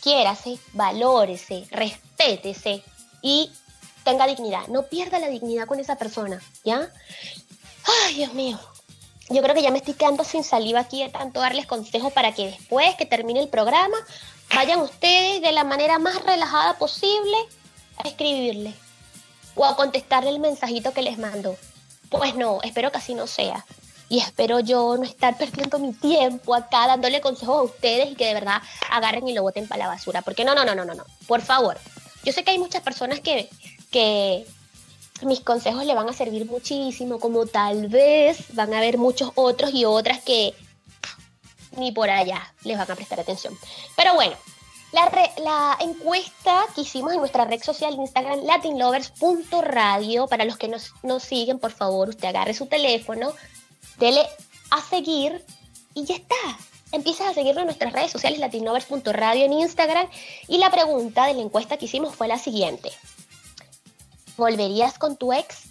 [0.00, 2.82] quiérase, valórese, respétese
[3.22, 3.50] y
[4.04, 4.66] tenga dignidad.
[4.68, 6.90] No pierda la dignidad con esa persona, ¿ya?
[8.04, 8.58] Ay, Dios mío.
[9.28, 12.32] yo creo que ya me estoy quedando sin saliva aquí de tanto darles consejos para
[12.32, 13.96] que después que termine el programa
[14.54, 17.36] vayan ustedes de la manera más relajada posible
[17.98, 18.74] a escribirle
[19.56, 21.56] o a contestarle el mensajito que les mando.
[22.10, 23.64] Pues no, espero que así no sea.
[24.08, 28.26] Y espero yo no estar perdiendo mi tiempo acá dándole consejos a ustedes y que
[28.26, 30.22] de verdad agarren y lo boten para la basura.
[30.22, 31.04] Porque no, no, no, no, no, no.
[31.26, 31.78] Por favor.
[32.24, 33.48] Yo sé que hay muchas personas que,
[33.90, 34.46] que
[35.22, 39.72] mis consejos le van a servir muchísimo, como tal vez van a haber muchos otros
[39.72, 40.54] y otras que
[41.76, 43.56] ni por allá les van a prestar atención.
[43.96, 44.36] Pero bueno,
[44.92, 50.92] la, la, encuesta que hicimos en nuestra red social Instagram, latinlovers.radio, para los que nos,
[51.02, 53.34] nos, siguen, por favor, usted agarre su teléfono,
[53.98, 54.26] dele
[54.70, 55.44] a seguir
[55.94, 56.34] y ya está.
[56.92, 60.08] Empiezas a seguirnos en nuestras redes sociales, latinlovers.radio en Instagram.
[60.48, 62.90] Y la pregunta de la encuesta que hicimos fue la siguiente.
[64.36, 65.64] ¿Volverías con tu ex?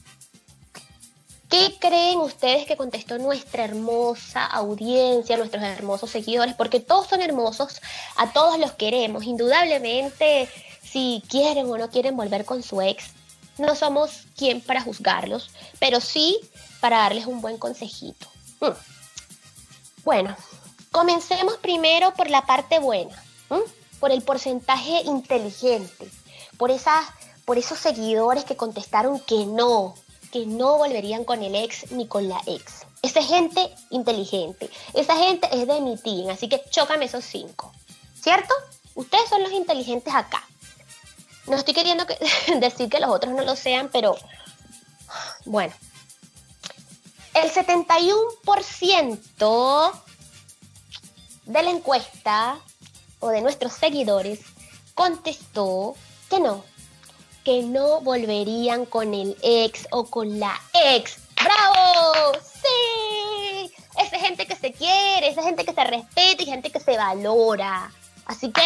[1.50, 6.56] ¿Qué creen ustedes que contestó nuestra hermosa audiencia, nuestros hermosos seguidores?
[6.56, 7.82] Porque todos son hermosos,
[8.18, 9.24] a todos los queremos.
[9.24, 10.50] Indudablemente,
[10.82, 13.12] si quieren o no quieren volver con su ex,
[13.58, 15.50] no somos quien para juzgarlos,
[15.80, 16.40] pero sí
[16.86, 18.28] para darles un buen consejito.
[18.62, 18.68] Mm.
[20.04, 20.38] Bueno,
[20.92, 23.20] comencemos primero por la parte buena,
[24.00, 26.08] por el porcentaje inteligente,
[26.60, 27.04] por esas
[27.44, 29.96] por esos seguidores que contestaron que no,
[30.32, 32.86] que no volverían con el ex ni con la ex.
[33.02, 37.74] Esa gente inteligente, esa gente es de mi team, así que chócame esos cinco.
[38.22, 38.54] ¿Cierto?
[38.94, 40.48] Ustedes son los inteligentes acá.
[41.48, 42.06] No estoy queriendo
[42.60, 44.16] decir que los otros no lo sean, pero
[45.46, 45.74] bueno.
[47.36, 50.02] El 71%
[51.46, 52.60] de la encuesta
[53.20, 54.40] o de nuestros seguidores
[54.94, 55.98] contestó
[56.30, 56.64] que no,
[57.44, 61.18] que no volverían con el ex o con la ex.
[61.36, 62.40] ¡Bravo!
[62.42, 63.70] ¡Sí!
[64.02, 67.92] Esa gente que se quiere, esa gente que se respeta y gente que se valora.
[68.28, 68.64] Así que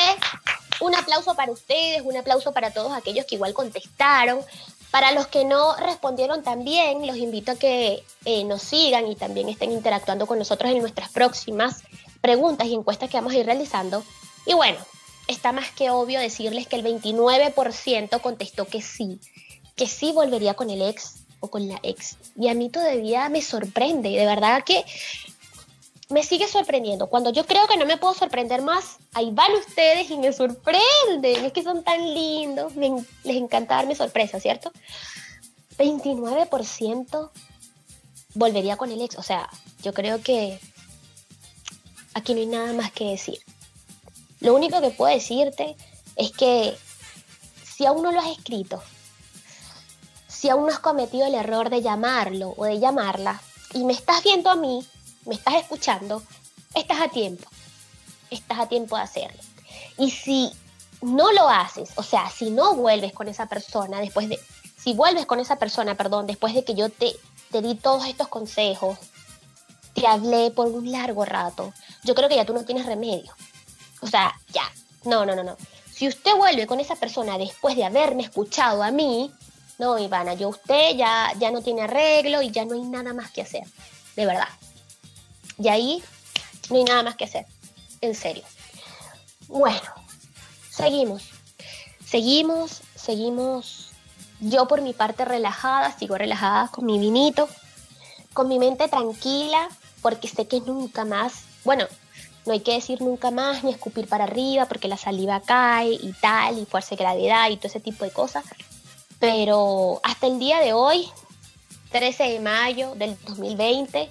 [0.79, 4.45] un aplauso para ustedes, un aplauso para todos aquellos que igual contestaron.
[4.91, 9.47] Para los que no respondieron también, los invito a que eh, nos sigan y también
[9.47, 11.83] estén interactuando con nosotros en nuestras próximas
[12.21, 14.03] preguntas y encuestas que vamos a ir realizando.
[14.45, 14.79] Y bueno,
[15.27, 19.19] está más que obvio decirles que el 29% contestó que sí,
[19.75, 22.17] que sí volvería con el ex o con la ex.
[22.35, 24.83] Y a mí todavía me sorprende, de verdad que
[26.09, 27.07] me sigue sorprendiendo.
[27.07, 31.45] Cuando yo creo que no me puedo sorprender más, ahí van ustedes y me sorprenden.
[31.45, 34.71] Es que son tan lindos, les encanta darme sorpresa, ¿cierto?
[35.77, 37.31] 29%
[38.33, 39.17] volvería con el ex.
[39.17, 39.49] O sea,
[39.83, 40.59] yo creo que
[42.15, 43.39] aquí no hay nada más que decir.
[44.39, 45.75] Lo único que puedo decirte
[46.15, 46.75] es que
[47.63, 48.81] si aún no lo has escrito,
[50.27, 53.41] si aún no has cometido el error de llamarlo o de llamarla,
[53.73, 54.83] y me estás viendo a mí,
[55.25, 56.23] me estás escuchando,
[56.73, 57.47] estás a tiempo.
[58.29, 59.41] Estás a tiempo de hacerlo.
[59.97, 60.51] Y si
[61.01, 64.39] no lo haces, o sea, si no vuelves con esa persona después de,
[64.77, 67.15] si vuelves con esa persona, perdón, después de que yo te,
[67.51, 68.97] te di todos estos consejos,
[69.93, 73.33] te hablé por un largo rato, yo creo que ya tú no tienes remedio.
[74.01, 74.63] O sea, ya.
[75.05, 75.57] No, no, no, no.
[75.91, 79.31] Si usted vuelve con esa persona después de haberme escuchado a mí,
[79.77, 83.31] no, Ivana, yo usted ya, ya no tiene arreglo y ya no hay nada más
[83.31, 83.63] que hacer.
[84.15, 84.47] De verdad.
[85.59, 86.03] Y ahí
[86.69, 87.45] no hay nada más que hacer.
[88.01, 88.43] En serio.
[89.47, 89.81] Bueno,
[90.69, 91.23] seguimos.
[92.05, 93.91] Seguimos, seguimos.
[94.39, 97.49] Yo por mi parte relajada, sigo relajada con mi vinito,
[98.33, 99.67] con mi mente tranquila,
[100.01, 101.85] porque sé que nunca más, bueno,
[102.45, 106.13] no hay que decir nunca más ni escupir para arriba porque la saliva cae y
[106.21, 108.45] tal, y fuerza de gravedad y todo ese tipo de cosas.
[109.19, 111.09] Pero hasta el día de hoy,
[111.91, 114.09] 13 de mayo del 2020,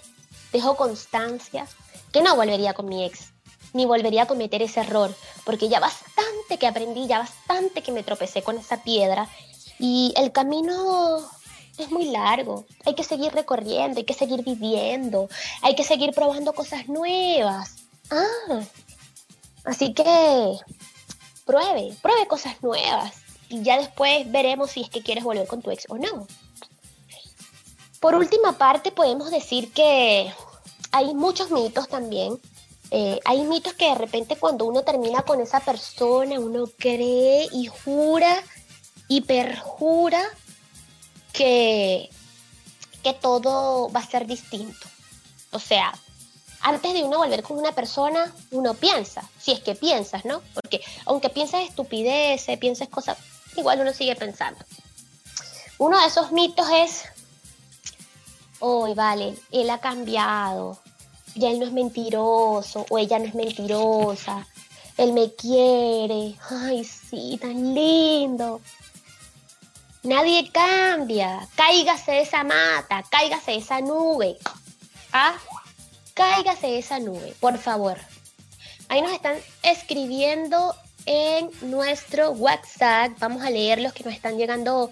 [0.53, 1.66] dejo constancia
[2.12, 3.32] que no volvería con mi ex,
[3.72, 8.03] ni volvería a cometer ese error, porque ya bastante que aprendí, ya bastante que me
[8.03, 9.28] tropecé con esa piedra
[9.78, 11.18] y el camino
[11.78, 12.66] es muy largo.
[12.84, 15.28] Hay que seguir recorriendo, hay que seguir viviendo,
[15.62, 17.76] hay que seguir probando cosas nuevas.
[18.11, 18.61] Ah,
[19.64, 20.05] así que
[21.44, 23.14] pruebe, pruebe cosas nuevas
[23.49, 26.26] y ya después veremos si es que quieres volver con tu ex o no.
[28.01, 30.32] Por última parte, podemos decir que
[30.92, 32.40] hay muchos mitos también.
[32.90, 37.66] Eh, hay mitos que de repente cuando uno termina con esa persona, uno cree y
[37.66, 38.42] jura
[39.09, 40.22] y perjura
[41.32, 42.09] que,
[43.03, 44.86] que todo va a ser distinto.
[45.51, 45.92] O sea,
[46.61, 50.42] antes de uno volver con una persona, uno piensa, si es que piensas, ¿no?
[50.55, 53.18] Porque aunque pienses estupideces, pienses cosas,
[53.57, 54.64] igual uno sigue pensando.
[55.78, 57.05] Uno de esos mitos es
[58.61, 60.78] hoy vale, él ha cambiado,
[61.34, 64.46] ya él no es mentiroso o ella no es mentirosa,
[64.96, 68.61] él me quiere, ay sí, tan lindo.
[70.02, 74.38] Nadie cambia, cáigase de esa mata, cáigase de esa nube,
[75.12, 75.34] ¿ah?
[76.14, 77.98] Cáigase de esa nube, por favor.
[78.88, 83.12] Ahí nos están escribiendo en nuestro WhatsApp.
[83.18, 84.90] Vamos a leer los que nos están llegando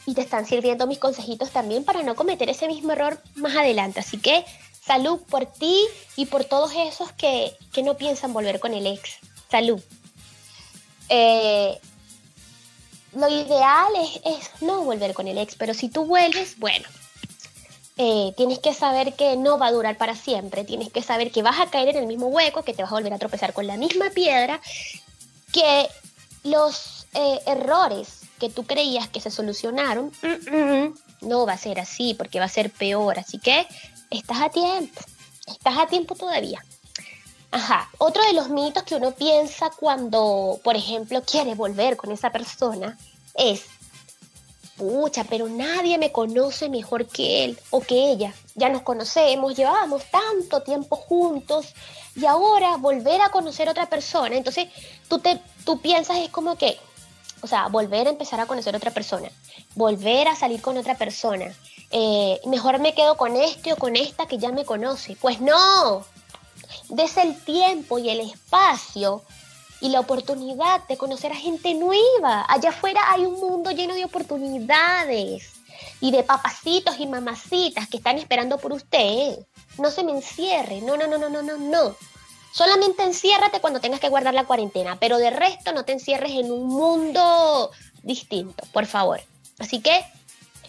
[0.06, 4.00] y te están sirviendo mis consejitos también para no cometer ese mismo error más adelante.
[4.00, 4.46] Así que
[4.86, 5.82] salud por ti
[6.16, 9.18] y por todos esos que, no piensan volver con el ex.
[9.50, 9.82] Salud.
[11.10, 11.80] Eh,
[13.14, 13.94] lo ideal
[14.26, 16.88] es, no volver con el ex, pero si tú vuelves, bueno,
[17.98, 21.42] eh, tienes que saber que no va a durar para siempre, tienes que saber que
[21.42, 23.68] vas a caer en el mismo hueco, que te vas a volver a tropezar con
[23.68, 24.60] la misma piedra,
[25.52, 25.88] que
[26.44, 31.80] los eh, errores que tú creías que se solucionaron, mm, mm, no va a ser
[31.80, 33.18] así, porque va a ser peor.
[33.18, 33.66] Así que
[34.10, 35.02] estás a tiempo,
[35.48, 36.64] estás a tiempo todavía.
[37.52, 42.30] Ajá, otro de los mitos que uno piensa cuando, por ejemplo, quiere volver con esa
[42.30, 42.98] persona
[43.34, 43.66] es,
[44.78, 48.34] pucha, pero nadie me conoce mejor que él o que ella.
[48.56, 51.74] Ya nos conocemos, llevábamos tanto tiempo juntos
[52.16, 54.36] y ahora volver a conocer a otra persona.
[54.36, 54.68] Entonces,
[55.08, 56.78] tú, te, tú piensas, es como que,
[57.42, 59.30] o sea, volver a empezar a conocer a otra persona,
[59.76, 61.54] volver a salir con otra persona.
[61.92, 65.16] Eh, mejor me quedo con este o con esta que ya me conoce.
[65.20, 66.06] Pues no,
[66.90, 69.24] des el tiempo y el espacio
[69.82, 72.46] y la oportunidad de conocer a gente nueva.
[72.48, 75.52] Allá afuera hay un mundo lleno de oportunidades
[76.00, 79.38] y de papacitos y mamacitas que están esperando por usted.
[79.78, 81.96] No se me encierre, no, no, no, no, no, no, no.
[82.52, 86.52] Solamente enciérrate cuando tengas que guardar la cuarentena, pero de resto no te encierres en
[86.52, 87.70] un mundo
[88.02, 89.22] distinto, por favor.
[89.60, 90.06] Así que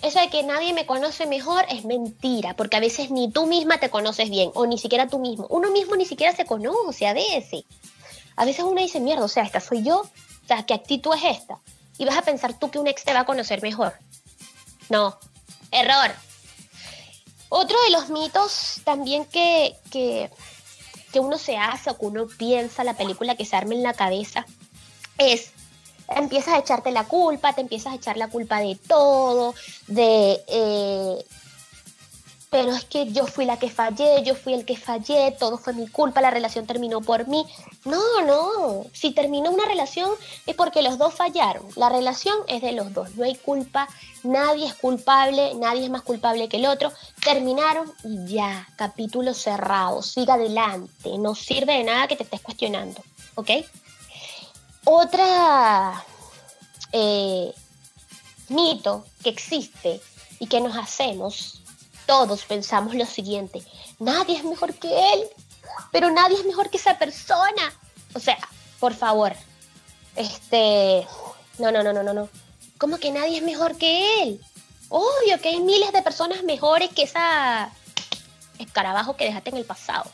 [0.07, 3.78] eso de que nadie me conoce mejor es mentira, porque a veces ni tú misma
[3.78, 5.46] te conoces bien, o ni siquiera tú mismo.
[5.50, 7.64] Uno mismo ni siquiera se conoce a veces.
[8.36, 11.38] A veces uno dice, mierda, o sea, esta soy yo, o sea, ¿qué actitud es
[11.38, 11.59] esta?
[11.98, 13.94] Y vas a pensar tú que un ex te va a conocer mejor.
[14.88, 15.18] No,
[15.70, 16.14] error.
[17.48, 20.30] Otro de los mitos también que, que
[21.16, 23.94] que uno se hace o que uno piensa, la película que se arma en la
[23.94, 24.44] cabeza,
[25.16, 25.52] es
[26.09, 29.54] empiezas a echarte la culpa, te empiezas a echar la culpa de todo,
[29.88, 31.24] de eh,
[32.50, 35.72] pero es que yo fui la que fallé, yo fui el que fallé, todo fue
[35.72, 37.44] mi culpa, la relación terminó por mí.
[37.84, 40.11] No, no, si terminó una relación
[40.46, 41.66] es porque los dos fallaron.
[41.76, 43.88] La relación es de los dos, no hay culpa,
[44.22, 46.92] nadie es culpable, nadie es más culpable que el otro.
[47.22, 53.02] Terminaron y ya, capítulo cerrado, siga adelante, no sirve de nada que te estés cuestionando,
[53.34, 53.50] ¿ok?
[54.89, 56.05] Otra
[56.93, 57.53] eh,
[58.49, 60.01] mito que existe
[60.39, 61.61] y que nos hacemos
[62.07, 63.62] todos pensamos lo siguiente,
[63.99, 65.28] nadie es mejor que él,
[65.91, 67.72] pero nadie es mejor que esa persona.
[68.14, 68.39] O sea,
[68.78, 69.34] por favor,
[70.14, 71.07] este,
[71.59, 72.28] no, no, no, no, no, no.
[72.78, 74.41] ¿Cómo que nadie es mejor que él?
[74.89, 77.70] Obvio que hay miles de personas mejores que esa
[78.59, 80.11] escarabajo que dejaste en el pasado.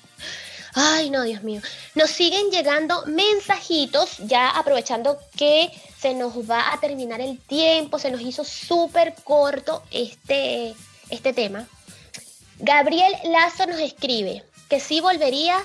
[0.74, 1.60] Ay, no, Dios mío.
[1.94, 8.10] Nos siguen llegando mensajitos, ya aprovechando que se nos va a terminar el tiempo, se
[8.10, 10.74] nos hizo súper corto este,
[11.10, 11.68] este tema.
[12.58, 15.62] Gabriel Lazo nos escribe que sí volvería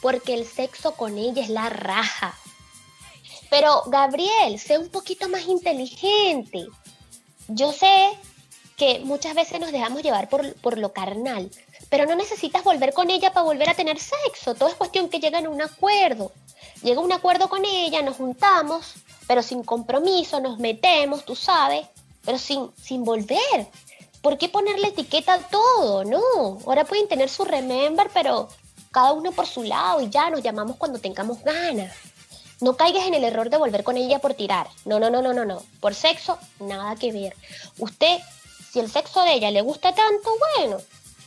[0.00, 2.38] porque el sexo con ella es la raja.
[3.50, 6.66] Pero Gabriel, sé un poquito más inteligente.
[7.48, 8.10] Yo sé
[8.76, 11.50] que muchas veces nos dejamos llevar por, por, lo carnal,
[11.94, 14.56] pero no necesitas volver con ella para volver a tener sexo.
[14.56, 16.32] Todo es cuestión que lleguen a un acuerdo.
[16.82, 18.94] Llega un acuerdo con ella, nos juntamos,
[19.28, 21.86] pero sin compromiso, nos metemos, tú sabes,
[22.24, 23.68] pero sin, sin volver.
[24.22, 26.02] ¿por qué ponerle etiqueta a todo?
[26.02, 28.48] No, ahora pueden tener su remember, pero
[28.90, 31.94] cada uno por su lado y ya nos llamamos cuando tengamos ganas.
[32.60, 34.66] No caigas en el error de volver con ella por tirar.
[34.84, 35.62] No, no, no, no, no, no.
[35.78, 37.36] Por sexo, nada que ver.
[37.78, 38.18] Usted,
[38.72, 40.78] si el sexo de ella le gusta tanto, bueno,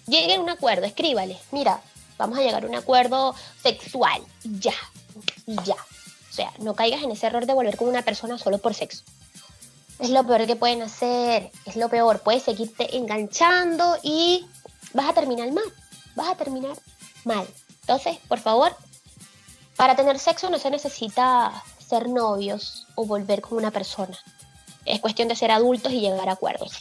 [0.07, 1.37] llegue a un acuerdo, escríbale.
[1.51, 1.81] Mira,
[2.17, 4.21] vamos a llegar a un acuerdo sexual.
[4.43, 4.75] Ya,
[5.45, 5.75] ya.
[5.75, 9.03] O sea, no caigas en ese error de volver con una persona solo por sexo.
[9.99, 12.19] Es lo peor que pueden hacer, es lo peor.
[12.19, 14.45] Puedes seguirte enganchando y
[14.93, 15.65] vas a terminar mal.
[16.15, 16.77] Vas a terminar
[17.23, 17.47] mal.
[17.81, 18.75] Entonces, por favor,
[19.75, 24.17] para tener sexo no se necesita ser novios o volver con una persona.
[24.85, 26.79] Es cuestión de ser adultos y llegar a acuerdos.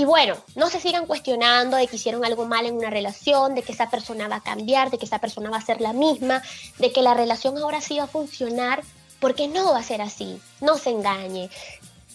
[0.00, 3.60] Y bueno, no se sigan cuestionando de que hicieron algo mal en una relación, de
[3.60, 6.42] que esa persona va a cambiar, de que esa persona va a ser la misma,
[6.78, 8.82] de que la relación ahora sí va a funcionar,
[9.20, 10.40] porque no va a ser así.
[10.62, 11.50] No se engañe.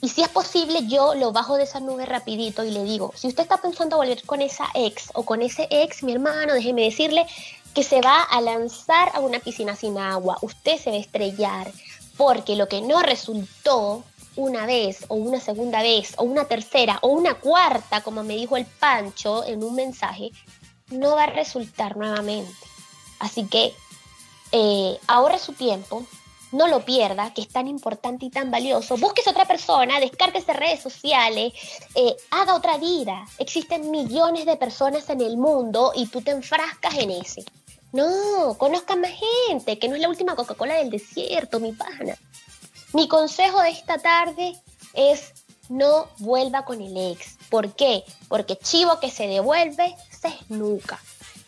[0.01, 3.27] Y si es posible, yo lo bajo de esa nube rapidito y le digo, si
[3.27, 7.27] usted está pensando volver con esa ex o con ese ex, mi hermano, déjeme decirle
[7.75, 10.39] que se va a lanzar a una piscina sin agua.
[10.41, 11.71] Usted se va a estrellar,
[12.17, 14.03] porque lo que no resultó
[14.35, 18.57] una vez o una segunda vez o una tercera o una cuarta, como me dijo
[18.57, 20.31] el Pancho en un mensaje,
[20.89, 22.53] no va a resultar nuevamente.
[23.19, 23.73] Así que
[24.51, 26.05] eh, ahorre su tiempo,
[26.51, 28.97] no lo pierda, que es tan importante y tan valioso.
[28.97, 31.53] Busques otra persona, descárguese redes sociales,
[31.95, 33.25] eh, haga otra vida.
[33.37, 37.43] Existen millones de personas en el mundo y tú te enfrascas en ese.
[37.91, 39.11] No, conozca más
[39.47, 42.17] gente, que no es la última Coca-Cola del desierto, mi pana.
[42.93, 44.53] Mi consejo de esta tarde
[44.93, 45.33] es
[45.69, 47.37] no vuelva con el ex.
[47.49, 48.03] ¿Por qué?
[48.27, 50.99] Porque chivo que se devuelve se esnuca.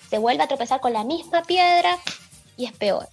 [0.09, 1.97] Se vuelve a tropezar con la misma piedra
[2.55, 3.07] y es peor.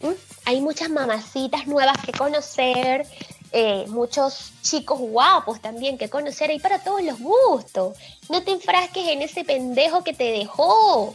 [0.00, 0.10] ¿Mm?
[0.44, 3.06] Hay muchas mamacitas nuevas que conocer,
[3.52, 7.96] eh, muchos chicos guapos también que conocer, hay para todos los gustos.
[8.28, 11.14] No te enfrasques en ese pendejo que te dejó.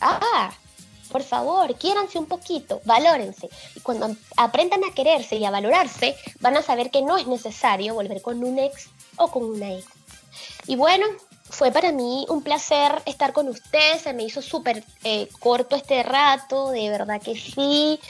[0.00, 0.52] Ah,
[1.12, 3.48] por favor, quiéranse un poquito, valórense.
[3.76, 7.94] Y cuando aprendan a quererse y a valorarse, van a saber que no es necesario
[7.94, 9.86] volver con un ex o con una ex.
[10.66, 11.06] Y bueno,
[11.48, 16.02] fue para mí un placer estar con ustedes, se me hizo súper eh, corto este
[16.02, 18.00] rato, de verdad que sí.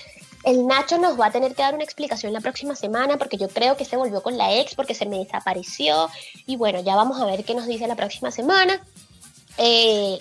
[0.45, 3.49] El Nacho nos va a tener que dar una explicación la próxima semana porque yo
[3.49, 6.09] creo que se volvió con la ex porque se me desapareció.
[6.47, 8.81] Y bueno, ya vamos a ver qué nos dice la próxima semana.
[9.59, 10.19] Eh,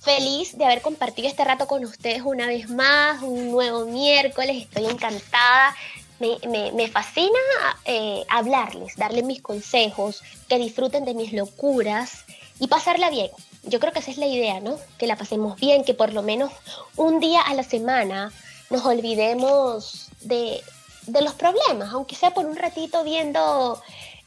[0.00, 4.86] feliz de haber compartido este rato con ustedes una vez más, un nuevo miércoles, estoy
[4.86, 5.74] encantada.
[6.18, 7.38] Me, fascina
[7.84, 12.24] eh, hablarles, darles mis consejos, que disfruten de mis locuras
[12.58, 13.30] y pasarla bien.
[13.62, 14.78] Yo creo que esa es la idea, ¿no?
[14.98, 16.50] Que la pasemos bien, que por lo menos
[16.96, 18.32] un día a la semana
[18.68, 20.60] nos olvidemos de,
[21.06, 23.80] de los problemas, aunque sea por un ratito viendo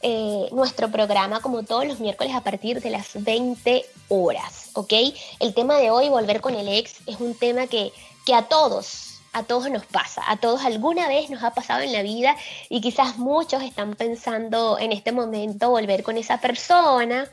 [0.04, 4.92] eh, nuestro programa como todos los miércoles a partir de las 20 horas, ¿ok?
[5.40, 7.92] El tema de hoy, volver con el ex, es un tema que,
[8.24, 11.92] que a todos, a todos nos pasa, a todos alguna vez nos ha pasado en
[11.92, 12.36] la vida
[12.68, 17.30] y quizás muchos están pensando en este momento volver con esa persona.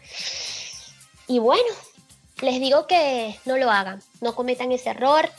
[1.28, 1.70] Y bueno,
[2.42, 5.30] les digo que no lo hagan, no cometan ese error,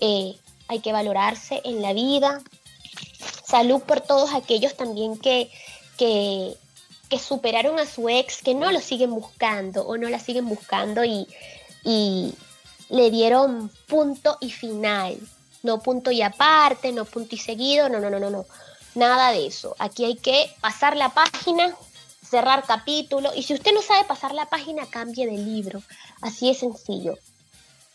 [0.00, 0.34] eh,
[0.68, 2.40] hay que valorarse en la vida.
[3.44, 5.50] Salud por todos aquellos también que,
[7.10, 11.04] que, superaron a su ex, que no lo siguen buscando o no la siguen buscando
[11.04, 11.26] y,
[11.84, 12.34] y
[12.88, 15.18] le dieron punto y final.
[15.62, 18.46] No punto y aparte, no punto y seguido, no, no, no, no, no.
[18.94, 19.76] Nada de eso.
[19.78, 21.76] Aquí hay que pasar la página,
[22.28, 23.30] cerrar capítulo.
[23.34, 25.82] Y si usted no sabe pasar la página, cambie de libro.
[26.22, 27.18] Así es sencillo.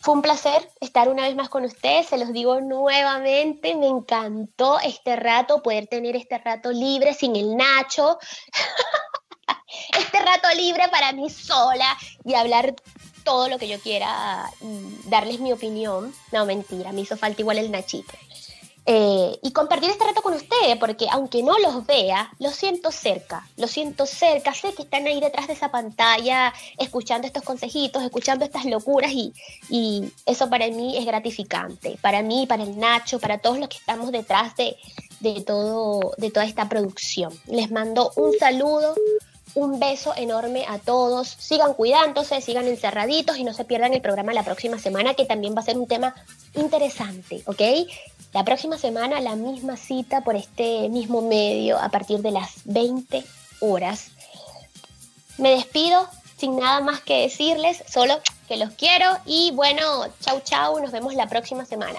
[0.06, 4.78] Fue un placer estar una vez más con ustedes, se los digo nuevamente, me encantó
[4.78, 8.16] este rato, poder tener este rato libre sin el Nacho,
[9.98, 12.76] este rato libre para mí sola y hablar
[13.24, 16.14] todo lo que yo quiera, y darles mi opinión.
[16.30, 18.14] No, mentira, me hizo falta igual el Nachito.
[18.88, 23.44] Eh, y compartir este reto con ustedes, porque aunque no los vea, los siento cerca,
[23.56, 28.44] los siento cerca, sé que están ahí detrás de esa pantalla, escuchando estos consejitos, escuchando
[28.44, 29.32] estas locuras y,
[29.68, 33.78] y eso para mí es gratificante, para mí, para el Nacho, para todos los que
[33.78, 34.76] estamos detrás de,
[35.18, 37.32] de, todo, de toda esta producción.
[37.46, 38.94] Les mando un saludo,
[39.56, 41.28] un beso enorme a todos.
[41.38, 45.56] Sigan cuidándose, sigan encerraditos y no se pierdan el programa la próxima semana, que también
[45.56, 46.14] va a ser un tema
[46.54, 47.62] interesante, ¿ok?
[48.32, 53.24] La próxima semana la misma cita por este mismo medio a partir de las 20
[53.60, 54.10] horas.
[55.38, 60.78] Me despido sin nada más que decirles, solo que los quiero y bueno, chau chau,
[60.80, 61.98] nos vemos la próxima semana.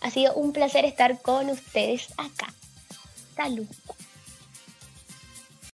[0.00, 2.54] Ha sido un placer estar con ustedes acá.
[3.34, 3.66] Salud.